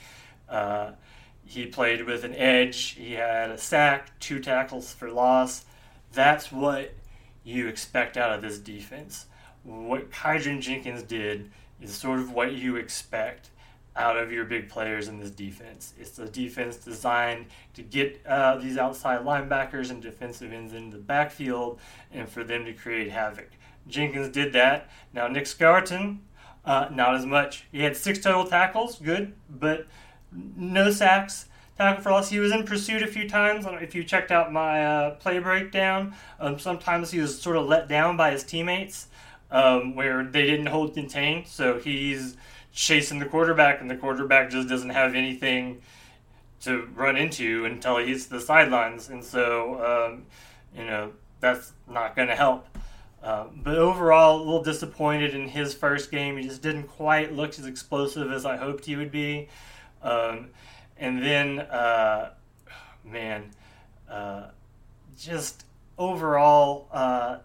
Uh, 0.50 0.92
he 1.46 1.68
played 1.68 2.06
with 2.06 2.26
an 2.26 2.36
edge. 2.36 2.98
He 2.98 3.14
had 3.14 3.50
a 3.50 3.58
sack, 3.58 4.20
two 4.20 4.42
tackles 4.42 4.92
for 4.94 5.10
loss. 5.10 5.64
That's 6.12 6.52
what 6.52 6.96
you 7.46 7.70
expect 7.70 8.18
out 8.18 8.34
of 8.34 8.42
this 8.42 8.60
defense. 8.60 9.28
What 9.64 10.12
Kydron 10.12 10.62
Jenkins 10.62 11.04
did 11.04 11.52
is 11.82 11.94
sort 11.94 12.20
of 12.20 12.32
what 12.32 12.54
you 12.54 12.78
expect 12.78 13.50
out 13.96 14.18
of 14.18 14.32
your 14.32 14.46
big 14.46 14.70
players 14.70 15.08
in 15.08 15.20
this 15.20 15.32
defense. 15.32 15.94
It's 16.00 16.18
a 16.18 16.26
defense 16.26 16.78
designed 16.78 17.48
to 17.74 17.82
get 17.82 18.22
uh, 18.26 18.58
these 18.58 18.78
outside 18.78 19.22
linebackers 19.22 19.92
and 19.92 20.02
defensive 20.02 20.54
ends 20.54 20.74
into 20.74 20.98
the 20.98 21.04
backfield 21.04 21.80
and 22.12 22.30
for 22.30 22.44
them 22.44 22.66
to 22.66 22.74
create 22.74 23.12
havoc. 23.12 23.50
Jenkins 23.88 24.30
did 24.30 24.54
that. 24.54 24.90
Now, 25.14 25.28
Nic 25.28 25.46
Scourton, 25.46 26.20
uh, 26.64 26.88
not 26.92 27.16
as 27.16 27.26
much. 27.26 27.66
He 27.72 27.82
had 27.82 27.98
six 27.98 28.20
total 28.20 28.46
tackles, 28.46 28.98
good, 29.00 29.34
but 29.50 29.88
no 30.32 30.92
sacks. 30.92 31.48
Tackle 31.78 32.04
for 32.04 32.12
loss. 32.12 32.30
He 32.30 32.40
was 32.40 32.52
in 32.52 32.64
pursuit 32.64 33.02
a 33.02 33.08
few 33.08 33.28
times. 33.28 33.66
If 33.68 33.96
you 33.96 34.04
checked 34.04 34.32
out 34.32 34.54
my 34.54 34.86
uh, 34.86 35.12
play 35.16 35.40
breakdown, 35.40 36.14
um, 36.40 36.60
sometimes 36.60 37.12
he 37.12 37.20
was 37.20 37.42
sort 37.42 37.58
of 37.58 37.66
let 37.66 37.88
down 37.88 38.18
by 38.18 38.32
his 38.32 38.44
teammates 38.44 39.08
um, 39.52 39.96
where 39.96 40.24
they 40.24 40.46
didn't 40.46 40.68
hold 40.68 40.94
contain. 40.94 41.46
So 41.46 41.80
he's 41.80 42.38
chasing 42.74 43.20
the 43.20 43.26
quarterback, 43.26 43.82
and 43.82 43.90
the 43.90 43.96
quarterback 43.96 44.50
just 44.50 44.70
doesn't 44.70 44.90
have 44.90 45.14
anything 45.14 45.82
to 46.62 46.88
run 46.96 47.18
into 47.18 47.66
until 47.66 47.98
he 47.98 48.08
hits 48.08 48.28
the 48.28 48.40
sidelines. 48.40 49.10
And 49.10 49.24
so, 49.24 50.12
um, 50.14 50.26
you 50.78 50.86
know, 50.86 51.12
that's 51.40 51.74
not 51.90 52.16
going 52.16 52.28
to 52.28 52.36
help. 52.36 52.68
Uh, 53.22 53.46
but 53.56 53.78
overall, 53.78 54.38
a 54.38 54.44
little 54.44 54.64
disappointed 54.64 55.36
in 55.36 55.48
his 55.48 55.74
first 55.74 56.10
game. 56.10 56.38
He 56.38 56.48
just 56.48 56.62
didn't 56.62 56.88
quite 56.88 57.34
look 57.34 57.58
as 57.60 57.66
explosive 57.66 58.32
as 58.32 58.46
I 58.46 58.58
hoped 58.58 58.86
he 58.86 58.96
would 58.96 59.12
be. 59.12 59.48
Um, 60.02 60.50
and 60.98 61.22
then, 61.22 61.60
uh, 61.60 62.32
man, 63.04 63.52
uh, 64.10 64.46
just 65.20 65.66
overall, 65.98 66.88
uh, 66.92 67.38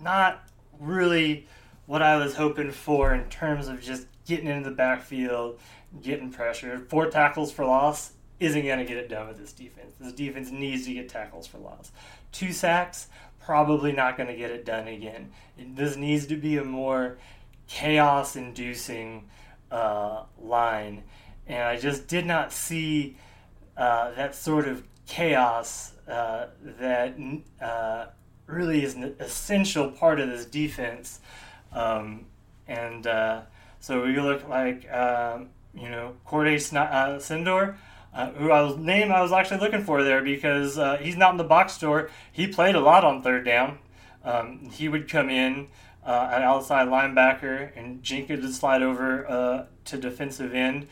not 0.00 0.47
really 0.78 1.46
what 1.86 2.02
I 2.02 2.16
was 2.16 2.36
hoping 2.36 2.70
for 2.70 3.14
in 3.14 3.28
terms 3.28 3.68
of 3.68 3.80
just 3.80 4.06
getting 4.26 4.46
into 4.46 4.68
the 4.68 4.76
backfield, 4.76 5.58
getting 6.02 6.30
pressure. 6.30 6.78
Four 6.78 7.06
tackles 7.10 7.50
for 7.50 7.64
loss 7.64 8.12
isn't 8.40 8.64
going 8.64 8.78
to 8.78 8.84
get 8.84 8.96
it 8.96 9.08
done 9.08 9.26
with 9.26 9.38
this 9.38 9.52
defense. 9.52 9.94
This 9.98 10.12
defense 10.12 10.50
needs 10.50 10.86
to 10.86 10.94
get 10.94 11.08
tackles 11.08 11.46
for 11.46 11.58
loss. 11.58 11.90
Two 12.30 12.52
sacks, 12.52 13.08
probably 13.40 13.92
not 13.92 14.16
going 14.16 14.28
to 14.28 14.36
get 14.36 14.50
it 14.50 14.64
done 14.64 14.86
again. 14.86 15.32
This 15.58 15.96
needs 15.96 16.26
to 16.26 16.36
be 16.36 16.58
a 16.58 16.64
more 16.64 17.18
chaos 17.66 18.36
inducing 18.36 19.28
uh, 19.70 20.24
line. 20.38 21.04
And 21.46 21.62
I 21.62 21.78
just 21.78 22.06
did 22.06 22.26
not 22.26 22.52
see 22.52 23.16
uh, 23.76 24.12
that 24.12 24.34
sort 24.34 24.68
of 24.68 24.82
chaos 25.06 25.92
uh, 26.06 26.48
that 26.78 27.16
uh, 27.60 28.06
really 28.48 28.82
is 28.82 28.94
an 28.94 29.14
essential 29.20 29.90
part 29.90 30.18
of 30.20 30.28
this 30.28 30.44
defense. 30.46 31.20
Um, 31.72 32.26
and 32.66 33.06
uh, 33.06 33.42
so 33.78 34.04
we 34.04 34.18
look 34.18 34.48
like, 34.48 34.90
um, 34.92 35.50
you 35.74 35.88
know, 35.88 36.14
Khordae 36.26 36.56
uh, 36.74 37.18
Sydnor 37.18 37.76
uh, 38.18 38.30
who 38.32 38.50
I 38.50 38.62
was 38.62 38.76
name 38.76 39.12
I 39.12 39.20
was 39.20 39.32
actually 39.32 39.60
looking 39.60 39.84
for 39.84 40.02
there 40.02 40.22
because 40.22 40.78
uh, 40.78 40.96
he's 40.96 41.16
not 41.16 41.32
in 41.32 41.36
the 41.36 41.44
box 41.44 41.74
store. 41.74 42.10
He 42.32 42.46
played 42.46 42.74
a 42.74 42.80
lot 42.80 43.04
on 43.04 43.22
third 43.22 43.44
down. 43.44 43.78
Um, 44.24 44.70
he 44.72 44.88
would 44.88 45.08
come 45.08 45.30
in 45.30 45.68
uh, 46.04 46.30
at 46.32 46.42
outside 46.42 46.88
linebacker, 46.88 47.70
and 47.76 48.02
Jenkins 48.02 48.42
would 48.42 48.54
slide 48.54 48.82
over 48.82 49.28
uh, 49.30 49.66
to 49.86 49.98
defensive 49.98 50.54
end 50.54 50.88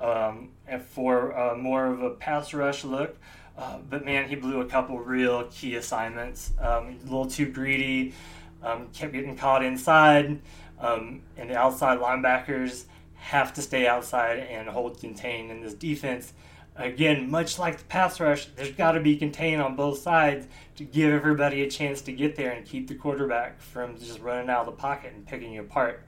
um, 0.00 0.50
for 0.88 1.38
uh, 1.38 1.54
more 1.54 1.86
of 1.86 2.02
a 2.02 2.10
pass 2.10 2.52
rush 2.52 2.84
look. 2.84 3.16
Uh, 3.56 3.78
but 3.88 4.04
man, 4.04 4.28
he 4.28 4.34
blew 4.34 4.60
a 4.60 4.66
couple 4.66 4.98
real 4.98 5.44
key 5.44 5.76
assignments. 5.76 6.52
Um, 6.58 6.98
a 7.00 7.04
little 7.04 7.26
too 7.26 7.50
greedy, 7.50 8.14
um, 8.62 8.88
kept 8.92 9.12
getting 9.12 9.36
caught 9.36 9.64
inside, 9.64 10.40
um, 10.80 11.22
and 11.36 11.50
the 11.50 11.56
outside 11.56 11.98
linebackers 11.98 12.84
have 13.14 13.54
to 13.54 13.62
stay 13.62 13.86
outside 13.86 14.38
and 14.38 14.68
hold 14.68 15.00
contained 15.00 15.50
in 15.50 15.60
this 15.60 15.74
defense 15.74 16.32
again, 16.76 17.30
much 17.30 17.58
like 17.58 17.78
the 17.78 17.84
pass 17.84 18.20
rush, 18.20 18.46
there's 18.56 18.72
got 18.72 18.92
to 18.92 19.00
be 19.00 19.16
contained 19.16 19.62
on 19.62 19.76
both 19.76 19.98
sides 19.98 20.46
to 20.76 20.84
give 20.84 21.12
everybody 21.12 21.62
a 21.62 21.70
chance 21.70 22.02
to 22.02 22.12
get 22.12 22.36
there 22.36 22.52
and 22.52 22.66
keep 22.66 22.88
the 22.88 22.94
quarterback 22.94 23.60
from 23.60 23.98
just 23.98 24.20
running 24.20 24.50
out 24.50 24.60
of 24.60 24.66
the 24.66 24.72
pocket 24.72 25.12
and 25.14 25.26
picking 25.26 25.52
you 25.52 25.60
apart. 25.60 26.04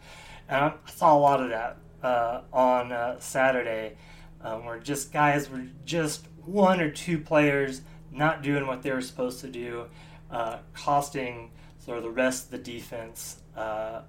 And 0.48 0.64
I 0.64 0.74
saw 0.86 1.16
a 1.16 1.18
lot 1.18 1.40
of 1.40 1.50
that 1.50 1.76
uh, 2.02 2.42
on 2.52 2.92
uh, 2.92 3.18
Saturday, 3.20 3.96
um, 4.42 4.64
where 4.64 4.78
just 4.78 5.12
guys 5.12 5.48
were 5.48 5.64
just 5.84 6.26
one 6.46 6.80
or 6.80 6.90
two 6.90 7.18
players 7.18 7.82
not 8.12 8.42
doing 8.42 8.66
what 8.66 8.82
they 8.82 8.90
were 8.90 9.00
supposed 9.00 9.40
to 9.40 9.48
do, 9.48 9.86
uh, 10.30 10.58
costing 10.74 11.50
sort 11.78 11.98
of 11.98 12.04
the 12.04 12.10
rest 12.10 12.46
of 12.46 12.50
the 12.52 12.58
defense 12.58 13.38
uh, 13.56 14.02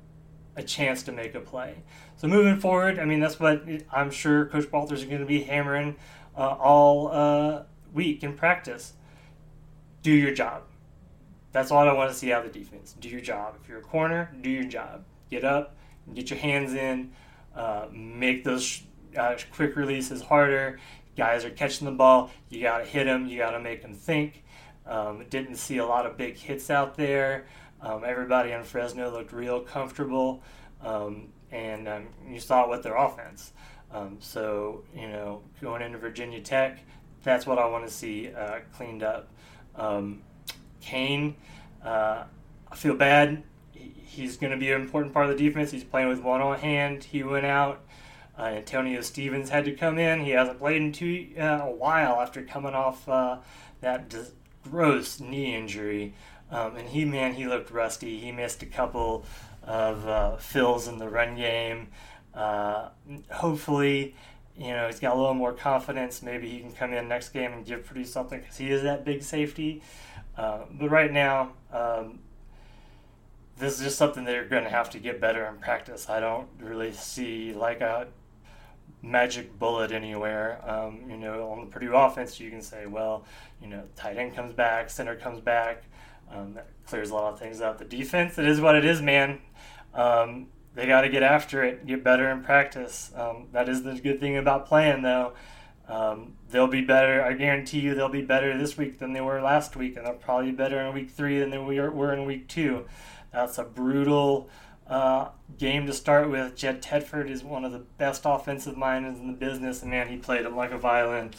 a 0.56 0.64
chance 0.64 1.04
to 1.04 1.12
make 1.12 1.36
a 1.36 1.40
play. 1.40 1.76
So 2.18 2.28
moving 2.28 2.60
forward, 2.60 3.00
I 3.00 3.06
mean 3.06 3.20
that's 3.20 3.40
what 3.40 3.64
I'm 3.92 4.10
sure 4.10 4.46
Coach 4.48 4.72
Walters 4.72 5.02
is 5.02 5.06
going 5.06 5.20
to 5.20 5.26
be 5.26 5.44
hammering 5.44 5.96
uh, 6.36 6.56
all 6.60 7.10
uh, 7.10 7.64
week 7.94 8.24
in 8.24 8.34
practice. 8.34 8.94
Do 10.02 10.12
your 10.12 10.34
job. 10.34 10.64
That's 11.52 11.72
all 11.72 11.88
I 11.88 11.94
want 11.94 12.12
to 12.12 12.18
see 12.18 12.32
out 12.32 12.46
of 12.46 12.54
the 12.54 12.60
defense. 12.60 12.96
Do 13.00 13.10
your 13.10 13.22
job. 13.22 13.56
If 13.62 13.70
you're 13.70 13.80
a 13.80 13.84
corner, 13.84 14.32
do 14.42 14.50
your 14.50 14.66
job. 14.66 15.04
Get 15.30 15.44
up, 15.44 15.76
get 16.14 16.30
your 16.30 16.40
hands 16.40 16.74
in, 16.74 17.12
uh, 17.56 17.88
make 17.92 18.44
those 18.44 18.82
uh, 19.16 19.36
quick 19.52 19.76
releases 19.76 20.22
harder. 20.22 20.80
Guys 21.18 21.44
are 21.44 21.50
catching 21.50 21.86
the 21.86 21.92
ball. 21.92 22.30
You 22.50 22.62
got 22.62 22.78
to 22.78 22.86
hit 22.86 23.06
them. 23.06 23.26
You 23.26 23.38
got 23.38 23.52
to 23.52 23.60
make 23.60 23.82
them 23.82 23.94
think. 23.94 24.44
Um, 24.86 25.26
didn't 25.30 25.56
see 25.56 25.78
a 25.78 25.86
lot 25.86 26.06
of 26.06 26.16
big 26.16 26.38
hits 26.38 26.70
out 26.70 26.96
there. 26.96 27.48
Um, 27.82 28.04
everybody 28.06 28.54
on 28.54 28.64
Fresno 28.64 29.12
looked 29.12 29.34
real 29.34 29.60
comfortable, 29.60 30.42
um, 30.82 31.30
and 31.52 31.88
um, 31.88 32.08
you 32.28 32.40
saw 32.40 32.64
it 32.64 32.70
with 32.70 32.84
their 32.84 32.96
offense. 32.96 33.52
Um, 33.92 34.18
so, 34.20 34.84
you 34.96 35.08
know, 35.08 35.42
going 35.62 35.82
into 35.82 35.98
Virginia 35.98 36.40
Tech, 36.40 36.80
that's 37.24 37.46
what 37.46 37.58
I 37.58 37.68
want 37.68 37.86
to 37.86 37.92
see 37.92 38.32
uh, 38.32 38.60
cleaned 38.76 39.04
up. 39.04 39.30
Um, 39.76 40.22
Kane, 40.82 41.36
uh, 41.84 42.24
I 42.72 42.76
feel 42.76 42.96
bad. 42.96 43.44
He's 43.74 44.38
going 44.38 44.52
to 44.52 44.58
be 44.58 44.72
an 44.72 44.82
important 44.82 45.14
part 45.14 45.30
of 45.30 45.38
the 45.38 45.44
defense. 45.44 45.72
He's 45.72 45.84
playing 45.84 46.10
with 46.10 46.22
one 46.22 46.42
on 46.42 46.60
hand. 46.60 47.04
He 47.04 47.24
went 47.24 47.46
out. 47.46 47.84
Uh, 48.38 48.44
Antonio 48.44 49.02
Stevens 49.02 49.50
had 49.50 49.66
to 49.66 49.72
come 49.72 49.98
in. 49.98 50.24
He 50.24 50.32
hasn't 50.32 50.60
played 50.60 50.82
in 50.82 50.92
two, 50.92 51.30
uh, 51.40 51.62
a 51.64 51.72
while 51.72 52.22
after 52.22 52.44
coming 52.44 52.76
off 52.76 53.08
uh, 53.10 53.38
that 53.82 54.14
gross 54.64 55.20
knee 55.20 55.56
injury. 55.56 56.14
Um, 56.52 56.76
and 56.78 56.88
he, 56.90 57.04
man, 57.04 57.34
he 57.34 57.48
looked 57.48 57.72
rusty. 57.72 58.20
He 58.20 58.32
missed 58.32 58.62
a 58.62 58.68
couple 58.68 59.26
of 59.64 60.08
uh, 60.08 60.38
fills 60.38 60.88
in 60.88 60.98
the 60.98 61.10
run 61.10 61.36
game. 61.36 61.88
Uh, 62.34 62.90
hopefully, 63.32 64.16
you 64.58 64.70
know, 64.70 64.88
he's 64.88 65.00
got 65.00 65.16
a 65.16 65.18
little 65.18 65.34
more 65.34 65.54
confidence. 65.54 66.22
Maybe 66.22 66.50
he 66.50 66.60
can 66.60 66.72
come 66.72 66.94
in 66.94 67.08
next 67.08 67.30
game 67.30 67.54
and 67.54 67.66
give 67.66 67.86
produce 67.86 68.14
something 68.14 68.40
because 68.40 68.58
he 68.58 68.70
is 68.70 68.84
that 68.84 69.04
big 69.04 69.24
safety. 69.24 69.82
Uh, 70.38 70.60
but 70.72 70.90
right 70.90 71.12
now, 71.12 71.54
um, 71.74 72.20
this 73.58 73.78
is 73.78 73.84
just 73.84 73.98
something 73.98 74.24
they're 74.24 74.48
going 74.48 74.64
to 74.64 74.70
have 74.70 74.90
to 74.92 75.00
get 75.00 75.20
better 75.20 75.46
in 75.48 75.58
practice. 75.58 76.10
I 76.10 76.20
don't 76.20 76.48
really 76.60 76.94
see 76.94 77.54
like 77.54 77.82
a 77.82 78.08
magic 79.08 79.58
bullet 79.58 79.92
anywhere. 79.92 80.62
Um, 80.70 81.02
you 81.10 81.18
know, 81.18 81.50
on 81.50 81.62
the 81.62 81.68
Purdue 81.68 81.96
offense, 81.96 82.40
you 82.40 82.50
can 82.50 82.62
say, 82.62 82.86
well, 82.86 83.26
you 83.62 83.68
know, 83.68 83.84
tight 83.96 84.18
end 84.18 84.36
comes 84.36 84.54
back, 84.54 84.90
center 84.90 85.16
comes 85.16 85.40
back. 85.40 85.84
Um, 86.32 86.56
that 86.56 86.68
clears 86.86 87.10
a 87.10 87.14
lot 87.14 87.32
of 87.34 87.40
things 87.40 87.62
up. 87.62 87.78
The 87.78 87.86
defense, 87.86 88.38
it 88.38 88.46
is 88.46 88.60
what 88.60 88.76
it 88.76 88.84
is, 88.84 89.02
man. 89.02 89.40
Um, 89.94 90.48
they 90.76 90.86
got 90.86 91.02
to 91.02 91.10
get 91.10 91.24
after 91.24 91.64
it, 91.64 91.88
get 91.88 92.04
better 92.04 92.30
in 92.30 92.44
practice. 92.44 93.12
Um, 93.16 93.48
that 93.54 93.70
is 93.70 93.84
the 93.84 93.96
good 93.96 94.20
thing 94.20 94.38
about 94.38 94.68
playing, 94.68 95.02
though. 95.04 95.34
Um, 95.88 96.34
they'll 96.52 96.68
be 96.68 96.82
better. 96.82 97.24
I 97.24 97.34
guarantee 97.34 97.80
you, 97.80 97.96
they'll 97.96 98.10
be 98.10 98.22
better 98.22 98.58
this 98.58 98.78
week 98.78 99.00
than 99.00 99.14
they 99.14 99.22
were 99.22 99.42
last 99.42 99.76
week, 99.78 99.96
and 99.96 100.06
they'll 100.06 100.14
probably 100.14 100.52
be 100.52 100.58
better 100.58 100.80
in 100.82 100.94
week 100.94 101.10
three 101.10 101.40
than 101.40 101.50
they 101.50 101.58
were 101.58 102.14
in 102.14 102.26
week 102.26 102.48
two. 102.50 102.86
That's 103.32 103.58
a 103.58 103.64
brutal 103.64 104.50
uh, 104.90 105.30
game 105.58 105.86
to 105.88 105.94
start 105.94 106.30
with. 106.30 106.56
Jeff 106.56 106.80
Tedford 106.82 107.30
is 107.30 107.44
one 107.44 107.66
of 107.66 107.72
the 107.72 107.80
best 107.98 108.24
offensive 108.26 108.78
minds 108.78 109.20
in 109.20 109.28
the 109.28 109.34
business, 109.34 109.82
and 109.82 109.92
man, 109.92 110.08
he 110.08 110.18
played 110.18 110.46
him 110.46 110.56
like 110.56 110.72
a 110.72 110.78
violin. 110.78 111.32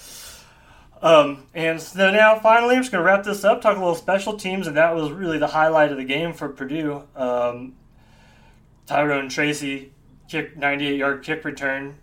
Um, 1.00 1.44
and 1.54 1.80
so 1.80 2.10
now, 2.10 2.38
finally, 2.38 2.74
I'm 2.74 2.82
just 2.82 2.92
going 2.92 3.04
to 3.04 3.06
wrap 3.06 3.24
this 3.24 3.44
up, 3.44 3.62
talk 3.62 3.76
a 3.76 3.80
little 3.80 3.94
special 3.94 4.36
teams, 4.36 4.66
and 4.66 4.76
that 4.76 4.94
was 4.94 5.10
really 5.10 5.38
the 5.38 5.46
highlight 5.46 5.92
of 5.92 5.96
the 5.96 6.04
game 6.04 6.32
for 6.32 6.48
Purdue. 6.48 7.04
Um, 7.14 7.74
Tyrone 8.86 9.28
Tracy 9.28 9.92
kick 10.28 10.56
98 10.56 10.96
yard 10.96 11.22
kick 11.22 11.44
return. 11.44 11.96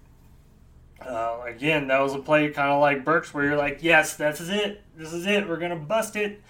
Uh, 1.01 1.41
again, 1.45 1.87
that 1.87 1.99
was 1.99 2.13
a 2.13 2.19
play 2.19 2.49
kind 2.49 2.71
of 2.71 2.79
like 2.79 3.03
Burks, 3.03 3.33
where 3.33 3.43
you're 3.43 3.57
like, 3.57 3.79
yes, 3.81 4.15
this 4.15 4.39
is 4.39 4.49
it. 4.49 4.81
This 4.97 5.11
is 5.11 5.25
it. 5.27 5.47
We're 5.47 5.57
going 5.57 5.71
to 5.71 5.75
bust 5.75 6.15
it 6.15 6.41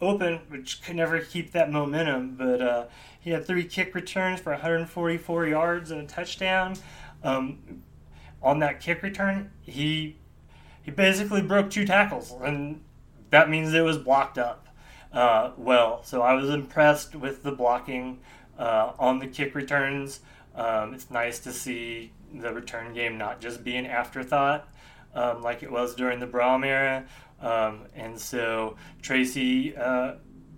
open, 0.00 0.40
which 0.48 0.82
could 0.82 0.96
never 0.96 1.20
keep 1.20 1.52
that 1.52 1.70
momentum. 1.70 2.36
But 2.36 2.60
uh, 2.60 2.84
he 3.18 3.30
had 3.30 3.46
three 3.46 3.64
kick 3.64 3.94
returns 3.94 4.40
for 4.40 4.52
144 4.52 5.46
yards 5.46 5.90
and 5.90 6.00
a 6.02 6.06
touchdown. 6.06 6.76
Um, 7.22 7.82
on 8.42 8.58
that 8.60 8.80
kick 8.80 9.02
return, 9.02 9.50
he 9.60 10.16
he 10.82 10.90
basically 10.90 11.42
broke 11.42 11.70
two 11.70 11.84
tackles, 11.84 12.34
and 12.42 12.80
that 13.28 13.50
means 13.50 13.74
it 13.74 13.82
was 13.82 13.98
blocked 13.98 14.38
up 14.38 14.68
uh, 15.12 15.50
well. 15.56 16.02
So 16.04 16.22
I 16.22 16.32
was 16.34 16.48
impressed 16.48 17.14
with 17.14 17.42
the 17.42 17.52
blocking 17.52 18.20
uh, 18.58 18.92
on 18.98 19.18
the 19.18 19.26
kick 19.26 19.54
returns. 19.54 20.20
Um, 20.54 20.94
it's 20.94 21.10
nice 21.10 21.38
to 21.40 21.52
see 21.52 22.12
the 22.32 22.52
return 22.52 22.94
game 22.94 23.18
not 23.18 23.40
just 23.40 23.62
be 23.62 23.76
an 23.76 23.86
afterthought 23.86 24.68
um, 25.14 25.42
like 25.42 25.62
it 25.62 25.70
was 25.70 25.94
during 25.94 26.20
the 26.20 26.26
Brohm 26.26 26.64
era. 26.64 27.04
Um, 27.40 27.86
and 27.94 28.18
so 28.18 28.76
Tracy 29.02 29.76
uh, 29.76 30.14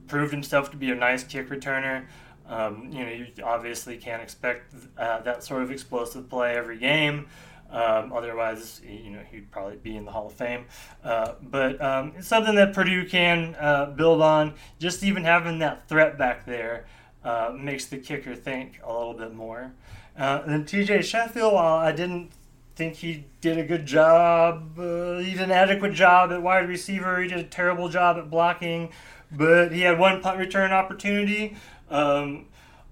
proved 0.08 0.32
himself 0.32 0.70
to 0.72 0.76
be 0.76 0.90
a 0.90 0.94
nice 0.94 1.24
kick 1.24 1.48
returner. 1.48 2.06
Um, 2.46 2.90
you 2.92 3.04
know, 3.04 3.10
you 3.10 3.26
obviously 3.44 3.96
can't 3.96 4.22
expect 4.22 4.74
uh, 4.98 5.20
that 5.22 5.44
sort 5.44 5.62
of 5.62 5.70
explosive 5.70 6.28
play 6.28 6.56
every 6.56 6.78
game. 6.78 7.26
Um, 7.70 8.12
otherwise, 8.12 8.82
you 8.86 9.10
know, 9.10 9.22
he'd 9.30 9.50
probably 9.50 9.76
be 9.76 9.96
in 9.96 10.04
the 10.04 10.10
Hall 10.10 10.26
of 10.26 10.34
Fame. 10.34 10.66
Uh, 11.02 11.32
but 11.40 11.80
um, 11.80 12.12
it's 12.18 12.28
something 12.28 12.54
that 12.56 12.74
Purdue 12.74 13.06
can 13.06 13.56
uh, 13.58 13.86
build 13.86 14.20
on. 14.20 14.54
Just 14.78 15.02
even 15.02 15.24
having 15.24 15.60
that 15.60 15.88
threat 15.88 16.18
back 16.18 16.44
there 16.44 16.84
uh, 17.24 17.54
makes 17.58 17.86
the 17.86 17.96
kicker 17.96 18.36
think 18.36 18.80
a 18.84 18.92
little 18.92 19.14
bit 19.14 19.32
more. 19.32 19.72
Uh, 20.18 20.42
and 20.44 20.66
TJ 20.66 21.02
Sheffield, 21.04 21.54
while 21.54 21.76
I 21.76 21.92
didn't 21.92 22.32
think 22.74 22.94
he 22.96 23.26
did 23.40 23.58
a 23.58 23.64
good 23.64 23.86
job, 23.86 24.78
uh, 24.78 25.18
he 25.18 25.32
did 25.32 25.42
an 25.42 25.50
adequate 25.50 25.92
job 25.92 26.32
at 26.32 26.42
wide 26.42 26.68
receiver, 26.68 27.20
he 27.20 27.28
did 27.28 27.38
a 27.38 27.44
terrible 27.44 27.88
job 27.88 28.16
at 28.16 28.30
blocking, 28.30 28.90
but 29.30 29.72
he 29.72 29.82
had 29.82 29.98
one 29.98 30.20
punt 30.20 30.38
return 30.38 30.72
opportunity. 30.72 31.56
Um, 31.90 32.46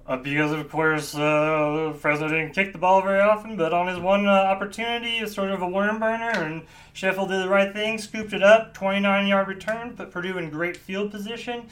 uh, 0.07 0.17
because 0.17 0.51
of 0.51 0.69
course 0.69 1.15
uh, 1.15 1.95
Fresno 1.97 2.27
didn't 2.27 2.53
kick 2.53 2.73
the 2.73 2.79
ball 2.79 3.01
very 3.01 3.21
often, 3.21 3.57
but 3.57 3.73
on 3.73 3.87
his 3.87 3.99
one 3.99 4.27
uh, 4.27 4.31
opportunity, 4.33 5.19
it's 5.19 5.33
sort 5.33 5.51
of 5.51 5.63
a 5.63 5.69
worm 5.69 6.01
burner, 6.01 6.31
and 6.31 6.63
Sheffield 6.93 7.29
did 7.29 7.41
the 7.41 7.49
right 7.49 7.73
thing, 7.73 7.97
scooped 7.97 8.33
it 8.33 8.43
up, 8.43 8.75
29 8.75 9.29
yard 9.29 9.47
return, 9.47 9.97
put 9.97 10.11
Purdue 10.11 10.37
in 10.37 10.51
great 10.51 10.77
field 10.77 11.13
position. 11.13 11.69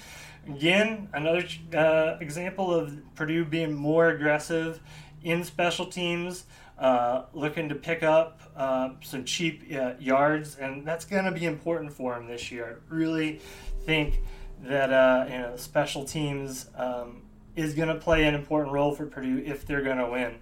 Again, 0.46 1.08
another 1.12 1.44
uh, 1.76 2.16
example 2.20 2.72
of 2.72 2.96
Purdue 3.16 3.44
being 3.44 3.74
more 3.74 4.08
aggressive 4.10 4.80
in 5.24 5.42
special 5.42 5.86
teams, 5.86 6.44
uh, 6.78 7.24
looking 7.32 7.68
to 7.68 7.74
pick 7.74 8.02
up 8.02 8.40
uh, 8.56 8.90
some 9.02 9.24
cheap 9.24 9.64
yards, 10.00 10.56
and 10.56 10.86
that's 10.86 11.04
going 11.04 11.24
to 11.24 11.32
be 11.32 11.44
important 11.44 11.92
for 11.92 12.16
him 12.16 12.26
this 12.26 12.50
year. 12.50 12.80
I 12.90 12.94
really 12.94 13.40
think 13.84 14.20
that 14.62 15.30
you 15.30 15.38
know 15.38 15.56
special 15.56 16.04
teams. 16.04 16.68
Um, 16.76 17.22
is 17.58 17.74
going 17.74 17.88
to 17.88 17.96
play 17.96 18.24
an 18.24 18.34
important 18.34 18.72
role 18.72 18.94
for 18.94 19.04
Purdue 19.04 19.42
if 19.44 19.66
they're 19.66 19.82
going 19.82 19.98
to 19.98 20.06
win. 20.06 20.36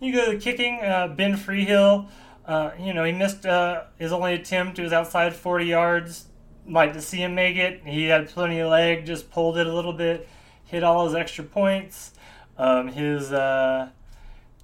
You 0.00 0.12
go 0.12 0.32
to 0.32 0.38
kicking, 0.38 0.80
uh, 0.80 1.08
Ben 1.08 1.36
Freehill. 1.36 2.08
Uh, 2.46 2.70
you 2.78 2.94
know, 2.94 3.04
he 3.04 3.12
missed 3.12 3.44
uh, 3.44 3.84
his 3.98 4.12
only 4.12 4.34
attempt. 4.34 4.78
It 4.78 4.82
was 4.82 4.92
outside 4.92 5.34
40 5.34 5.66
yards. 5.66 6.26
Like 6.66 6.92
to 6.92 7.00
see 7.00 7.18
him 7.18 7.34
make 7.34 7.56
it. 7.56 7.82
He 7.84 8.04
had 8.04 8.28
plenty 8.28 8.60
of 8.60 8.70
leg, 8.70 9.04
just 9.04 9.30
pulled 9.30 9.58
it 9.58 9.66
a 9.66 9.74
little 9.74 9.92
bit, 9.92 10.28
hit 10.64 10.84
all 10.84 11.04
his 11.06 11.14
extra 11.14 11.44
points. 11.44 12.12
Um, 12.56 12.88
his 12.88 13.32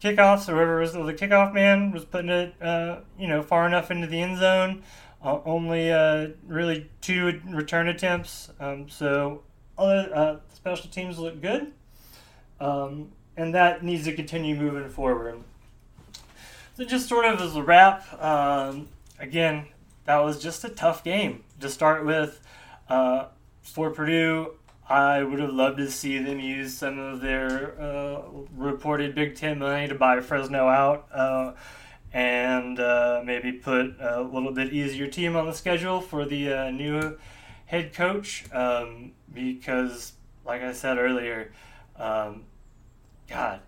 uh, 0.04 0.08
kickoffs, 0.08 0.46
whoever 0.46 0.80
was 0.80 0.92
the 0.92 1.00
kickoff 1.00 1.52
man, 1.52 1.90
was 1.90 2.04
putting 2.04 2.30
it, 2.30 2.54
uh, 2.62 3.00
you 3.18 3.28
know, 3.28 3.42
far 3.42 3.66
enough 3.66 3.90
into 3.90 4.06
the 4.06 4.20
end 4.20 4.38
zone. 4.38 4.82
Uh, 5.22 5.40
only 5.44 5.90
really 6.46 6.88
two 7.00 7.40
return 7.48 7.88
attempts. 7.88 8.50
Um, 8.60 8.88
so 8.88 9.42
other 9.76 10.40
special 10.54 10.90
teams 10.90 11.18
look 11.18 11.40
good. 11.40 11.72
Um, 12.60 13.12
and 13.36 13.54
that 13.54 13.84
needs 13.84 14.04
to 14.04 14.14
continue 14.14 14.56
moving 14.56 14.88
forward. 14.88 15.40
So, 16.76 16.84
just 16.84 17.08
sort 17.08 17.24
of 17.24 17.40
as 17.40 17.56
a 17.56 17.62
wrap, 17.62 18.04
um, 18.22 18.88
again, 19.18 19.66
that 20.04 20.18
was 20.18 20.40
just 20.40 20.64
a 20.64 20.68
tough 20.68 21.04
game 21.04 21.44
to 21.60 21.68
start 21.68 22.04
with. 22.04 22.40
Uh, 22.88 23.26
for 23.62 23.90
Purdue, 23.90 24.54
I 24.88 25.22
would 25.22 25.38
have 25.38 25.52
loved 25.52 25.78
to 25.78 25.90
see 25.90 26.18
them 26.18 26.40
use 26.40 26.76
some 26.76 26.98
of 26.98 27.20
their 27.20 27.78
uh, 27.80 28.22
reported 28.56 29.14
Big 29.14 29.36
Ten 29.36 29.58
money 29.58 29.86
to 29.86 29.94
buy 29.94 30.20
Fresno 30.20 30.66
out 30.66 31.08
uh, 31.12 31.52
and 32.12 32.80
uh, 32.80 33.20
maybe 33.22 33.52
put 33.52 33.96
a 34.00 34.22
little 34.22 34.52
bit 34.52 34.72
easier 34.72 35.06
team 35.06 35.36
on 35.36 35.44
the 35.44 35.52
schedule 35.52 36.00
for 36.00 36.24
the 36.24 36.52
uh, 36.52 36.70
new 36.70 37.18
head 37.66 37.92
coach 37.92 38.46
um, 38.52 39.12
because, 39.32 40.14
like 40.46 40.62
I 40.62 40.72
said 40.72 40.96
earlier, 40.96 41.52
um, 41.96 42.44
God, 43.28 43.60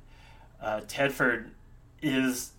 uh, 0.63 0.81
Tedford 0.89 1.51
is 2.01 2.53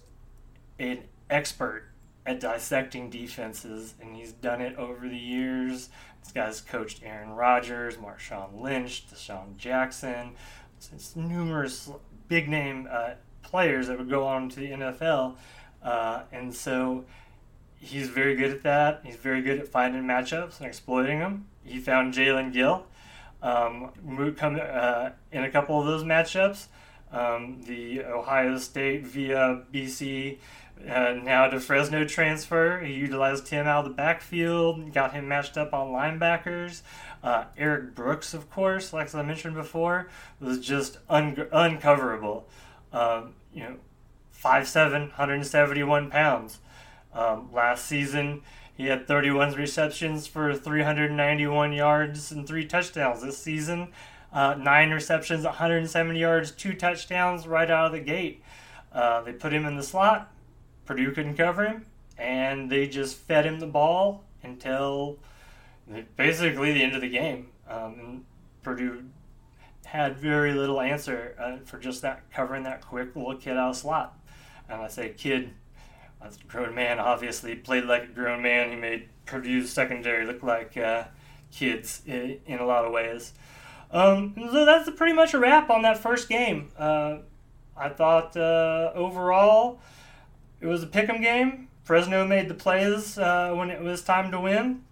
an 0.78 1.00
expert 1.32 1.86
at 2.28 2.40
dissecting 2.40 3.10
defenses, 3.10 3.96
and 4.00 4.16
he's 4.16 4.34
done 4.34 4.62
it 4.62 4.76
over 4.78 5.08
the 5.08 5.18
years. 5.18 5.90
This 6.24 6.32
guy's 6.32 6.62
coached 6.62 7.02
Aaron 7.04 7.32
Rodgers, 7.32 7.98
Marshawn 7.98 8.62
Lynch, 8.62 9.08
DeSean 9.08 9.58
Jackson, 9.58 10.36
it's 10.94 11.16
numerous 11.16 11.92
big 12.28 12.50
name 12.50 12.88
uh, 12.90 13.12
players 13.44 13.88
that 13.88 13.98
would 13.98 14.10
go 14.10 14.26
on 14.26 14.50
to 14.50 14.60
the 14.60 14.72
NFL. 14.72 15.36
Uh, 15.84 16.24
and 16.32 16.54
so 16.54 17.06
he's 17.78 18.08
very 18.10 18.36
good 18.36 18.52
at 18.52 18.64
that. 18.64 19.02
He's 19.04 19.16
very 19.16 19.42
good 19.42 19.60
at 19.60 19.68
finding 19.68 20.04
matchups 20.04 20.58
and 20.58 20.68
exploiting 20.68 21.20
them. 21.20 21.48
He 21.64 21.80
found 21.80 22.14
Jaelen 22.14 22.52
Gill 22.52 22.86
um, 23.42 23.92
uh, 24.10 25.10
in 25.32 25.44
a 25.44 25.52
couple 25.52 25.80
of 25.80 25.86
those 25.86 26.04
matchups. 26.04 26.68
Um, 27.12 27.62
the 27.68 28.06
Ohio 28.06 28.58
State 28.58 29.06
via 29.06 29.64
BC 29.74 30.38
uh, 30.90 31.14
now 31.24 31.48
to 31.48 31.60
Fresno 31.60 32.06
transfer. 32.06 32.80
He 32.80 32.94
utilized 32.94 33.48
him 33.50 33.68
out 33.68 33.86
of 33.86 33.92
the 33.92 33.96
backfield, 33.96 34.94
got 34.94 35.14
him 35.14 35.28
matched 35.28 35.58
up 35.58 35.74
on 35.74 35.90
linebackers. 35.90 36.82
Uh, 37.24 37.46
Eric 37.58 37.94
Brooks, 37.94 38.34
of 38.34 38.50
course, 38.50 38.94
like 38.94 39.14
I 39.14 39.22
mentioned 39.22 39.56
before, 39.56 40.10
was 40.40 40.60
just 40.60 40.98
un- 41.10 41.36
uncoverable. 41.36 42.44
Um, 42.92 43.34
you 43.54 43.64
know, 43.64 43.76
5'7", 44.44 44.92
171 44.92 46.10
pounds. 46.10 46.60
Um, 47.14 47.50
last 47.52 47.86
season, 47.86 48.42
he 48.76 48.88
had 48.88 49.08
31 49.08 49.54
receptions 49.54 50.26
for 50.26 50.56
391 50.56 51.74
yards 51.74 52.32
and 52.32 52.48
three 52.48 52.66
touchdowns. 52.66 53.22
This 53.22 53.38
season, 53.38 53.90
uh, 54.34 54.56
nine 54.56 54.92
receptions, 54.92 55.44
170 55.44 56.20
yards, 56.20 56.52
two 56.52 56.74
touchdowns 56.74 57.48
right 57.48 57.70
out 57.70 57.88
of 57.88 57.92
the 57.92 58.00
gate. 58.00 58.42
Uh, 58.92 59.22
they 59.22 59.34
put 59.34 59.54
him 59.54 59.66
in 59.66 59.76
the 59.76 59.84
slot. 59.84 60.32
Purdue 60.86 61.12
couldn't 61.12 61.38
cover 61.38 61.66
him, 61.66 61.86
and 62.18 62.70
they 62.70 62.88
just 62.88 63.16
fed 63.16 63.46
him 63.46 63.60
the 63.60 63.68
ball 63.68 64.24
until 64.44 65.18
basically 66.16 66.74
the 66.74 66.84
end 66.84 66.96
of 66.96 67.02
the 67.02 67.10
game. 67.10 67.48
Um, 67.68 68.26
Purdue 68.64 69.06
had 69.86 70.18
very 70.18 70.54
little 70.54 70.80
answer 70.80 71.36
uh, 71.40 71.58
for 71.66 71.78
just 71.78 72.02
that 72.02 72.30
covering 72.32 72.64
that 72.64 72.86
quick 72.86 73.16
little 73.16 73.36
kid 73.36 73.58
out 73.58 73.76
slot. 73.76 74.18
And 74.70 74.82
I 74.82 74.88
say 74.88 75.10
kid 75.10 75.52
as 76.22 76.38
a 76.38 76.44
grown 76.46 76.76
man, 76.76 77.00
obviously 77.00 77.56
played 77.56 77.86
like 77.86 78.04
a 78.04 78.08
grown 78.08 78.42
man. 78.42 78.70
He 78.70 78.76
made 78.76 79.10
Purdue's 79.26 79.72
secondary 79.72 80.26
look 80.26 80.44
like 80.44 80.78
uh, 80.78 81.06
kids 81.52 82.02
in, 82.06 82.40
in, 82.46 82.60
a 82.60 82.66
lot 82.66 82.86
of 82.86 82.92
ways. 82.92 83.34
Um, 83.92 84.34
so 84.38 84.66
that's 84.66 84.90
pretty 84.92 85.14
much 85.14 85.34
a 85.34 85.40
wrap 85.40 85.70
on 85.70 85.82
that 85.82 85.98
first 85.98 86.30
game. 86.30 86.70
Uh, 86.78 87.18
I 87.76 87.90
thought 87.90 88.38
uh, 88.38 88.92
overall 88.94 89.82
it 90.62 90.68
was 90.68 90.84
a 90.84 90.88
pick'em 90.88 91.22
game. 91.22 91.68
Fresno 91.84 92.26
made 92.26 92.48
the 92.48 92.54
plays 92.54 93.18
uh, 93.18 93.52
when 93.54 93.70
it 93.70 93.82
was 93.82 94.04
time 94.04 94.32
to 94.32 94.40
win. 94.40 94.84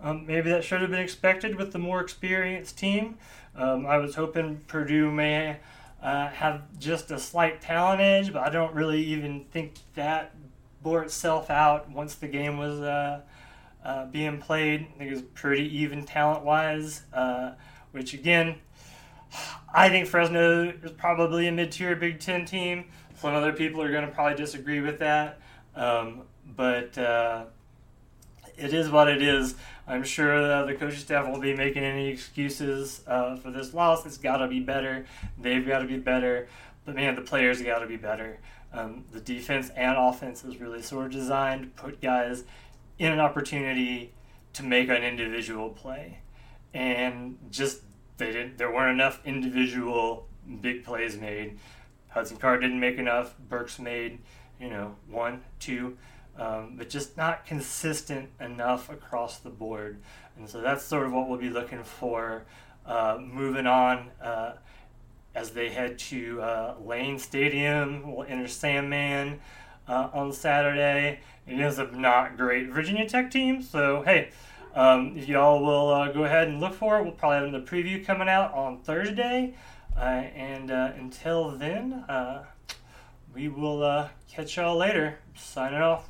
Um, 0.00 0.26
maybe 0.26 0.50
that 0.50 0.62
should 0.62 0.80
have 0.80 0.90
been 0.90 1.00
expected 1.00 1.56
with 1.56 1.72
the 1.72 1.78
more 1.78 2.00
experienced 2.00 2.78
team. 2.78 3.16
Um, 3.56 3.86
I 3.86 3.96
was 3.96 4.14
hoping 4.14 4.58
Purdue 4.68 5.10
may 5.10 5.56
uh, 6.02 6.28
have 6.28 6.62
just 6.78 7.10
a 7.10 7.18
slight 7.18 7.60
talent 7.60 8.00
edge, 8.00 8.32
but 8.32 8.42
I 8.42 8.50
don't 8.50 8.74
really 8.74 9.02
even 9.02 9.46
think 9.50 9.74
that 9.94 10.34
bore 10.82 11.02
itself 11.02 11.50
out 11.50 11.90
once 11.90 12.14
the 12.14 12.28
game 12.28 12.58
was 12.58 12.80
uh, 12.80 13.22
uh, 13.84 14.06
being 14.06 14.38
played. 14.38 14.86
I 14.94 14.98
think 14.98 15.10
it 15.10 15.14
was 15.14 15.22
pretty 15.22 15.76
even 15.78 16.04
talent 16.04 16.44
wise, 16.44 17.02
uh, 17.12 17.52
which 17.90 18.14
again, 18.14 18.56
I 19.74 19.88
think 19.88 20.06
Fresno 20.06 20.68
is 20.68 20.92
probably 20.92 21.48
a 21.48 21.52
mid 21.52 21.72
tier 21.72 21.96
Big 21.96 22.20
Ten 22.20 22.44
team. 22.44 22.84
Some 23.18 23.34
other 23.34 23.52
people 23.52 23.82
are 23.82 23.90
going 23.90 24.06
to 24.06 24.12
probably 24.12 24.36
disagree 24.36 24.80
with 24.80 24.98
that. 25.00 25.40
Um, 25.74 26.22
but 26.56 26.96
uh, 26.96 27.44
it 28.56 28.72
is 28.72 28.90
what 28.90 29.08
it 29.08 29.22
is. 29.22 29.54
I'm 29.86 30.04
sure 30.04 30.66
the 30.66 30.74
coaching 30.74 30.98
staff 30.98 31.26
won't 31.26 31.42
be 31.42 31.54
making 31.54 31.82
any 31.82 32.08
excuses 32.08 33.02
uh, 33.06 33.36
for 33.36 33.50
this 33.50 33.72
loss. 33.72 34.04
It's 34.04 34.18
got 34.18 34.38
to 34.38 34.48
be 34.48 34.60
better. 34.60 35.06
They've 35.40 35.66
got 35.66 35.78
to 35.80 35.86
be 35.86 35.96
better. 35.96 36.48
But 36.84 36.94
man, 36.94 37.14
the 37.14 37.22
players 37.22 37.62
got 37.62 37.78
to 37.78 37.86
be 37.86 37.96
better. 37.96 38.38
Um, 38.72 39.04
the 39.12 39.20
defense 39.20 39.70
and 39.70 39.96
offense 39.96 40.44
is 40.44 40.58
really 40.58 40.82
sort 40.82 41.06
of 41.06 41.12
designed 41.12 41.74
put 41.76 42.02
guys 42.02 42.44
in 42.98 43.12
an 43.12 43.20
opportunity 43.20 44.12
to 44.54 44.62
make 44.62 44.88
an 44.88 45.02
individual 45.02 45.70
play, 45.70 46.18
and 46.74 47.38
just 47.50 47.82
they 48.18 48.26
didn't. 48.26 48.58
There 48.58 48.70
weren't 48.70 48.92
enough 48.92 49.20
individual 49.24 50.26
big 50.60 50.84
plays 50.84 51.16
made. 51.16 51.58
Hudson 52.18 52.36
Card 52.36 52.60
didn't 52.60 52.80
make 52.80 52.98
enough. 52.98 53.34
Burks 53.48 53.78
made, 53.78 54.18
you 54.60 54.68
know, 54.68 54.96
one, 55.08 55.42
two 55.58 55.96
um, 56.38 56.74
but 56.76 56.88
just 56.88 57.16
not 57.16 57.44
consistent 57.44 58.30
enough 58.40 58.88
across 58.90 59.38
the 59.38 59.50
board. 59.50 59.98
And 60.36 60.48
so 60.48 60.60
that's 60.60 60.84
sort 60.84 61.06
of 61.06 61.12
what 61.12 61.28
we'll 61.28 61.38
be 61.38 61.50
looking 61.50 61.82
for 61.82 62.44
uh, 62.86 63.18
moving 63.20 63.66
on 63.66 64.10
uh, 64.22 64.52
as 65.34 65.50
they 65.50 65.70
head 65.70 65.98
to 65.98 66.40
uh, 66.40 66.74
Lane 66.80 67.18
Stadium. 67.18 68.14
We'll 68.14 68.26
enter 68.26 68.46
Sandman 68.46 69.40
uh, 69.88 70.10
on 70.12 70.32
Saturday. 70.32 71.20
It 71.46 71.58
is 71.58 71.78
a 71.78 71.86
not 71.86 72.36
great 72.36 72.68
Virginia 72.68 73.08
Tech 73.08 73.30
team, 73.30 73.62
so 73.62 74.02
hey. 74.02 74.30
Um, 74.74 75.16
y'all 75.16 75.64
will 75.64 75.88
uh, 75.88 76.12
go 76.12 76.22
ahead 76.24 76.46
and 76.46 76.60
look 76.60 76.74
for 76.74 76.98
it, 76.98 77.02
we'll 77.02 77.12
probably 77.12 77.50
have 77.50 77.64
the 77.64 77.68
preview 77.68 78.04
coming 78.04 78.28
out 78.28 78.52
on 78.52 78.78
Thursday. 78.78 79.54
Uh, 79.98 80.22
and 80.36 80.70
uh, 80.70 80.92
until 80.96 81.50
then, 81.50 81.92
uh, 82.08 82.44
we 83.34 83.48
will 83.48 83.82
uh, 83.82 84.08
catch 84.30 84.56
y'all 84.56 84.76
later. 84.76 85.18
Signing 85.34 85.80
off. 85.80 86.08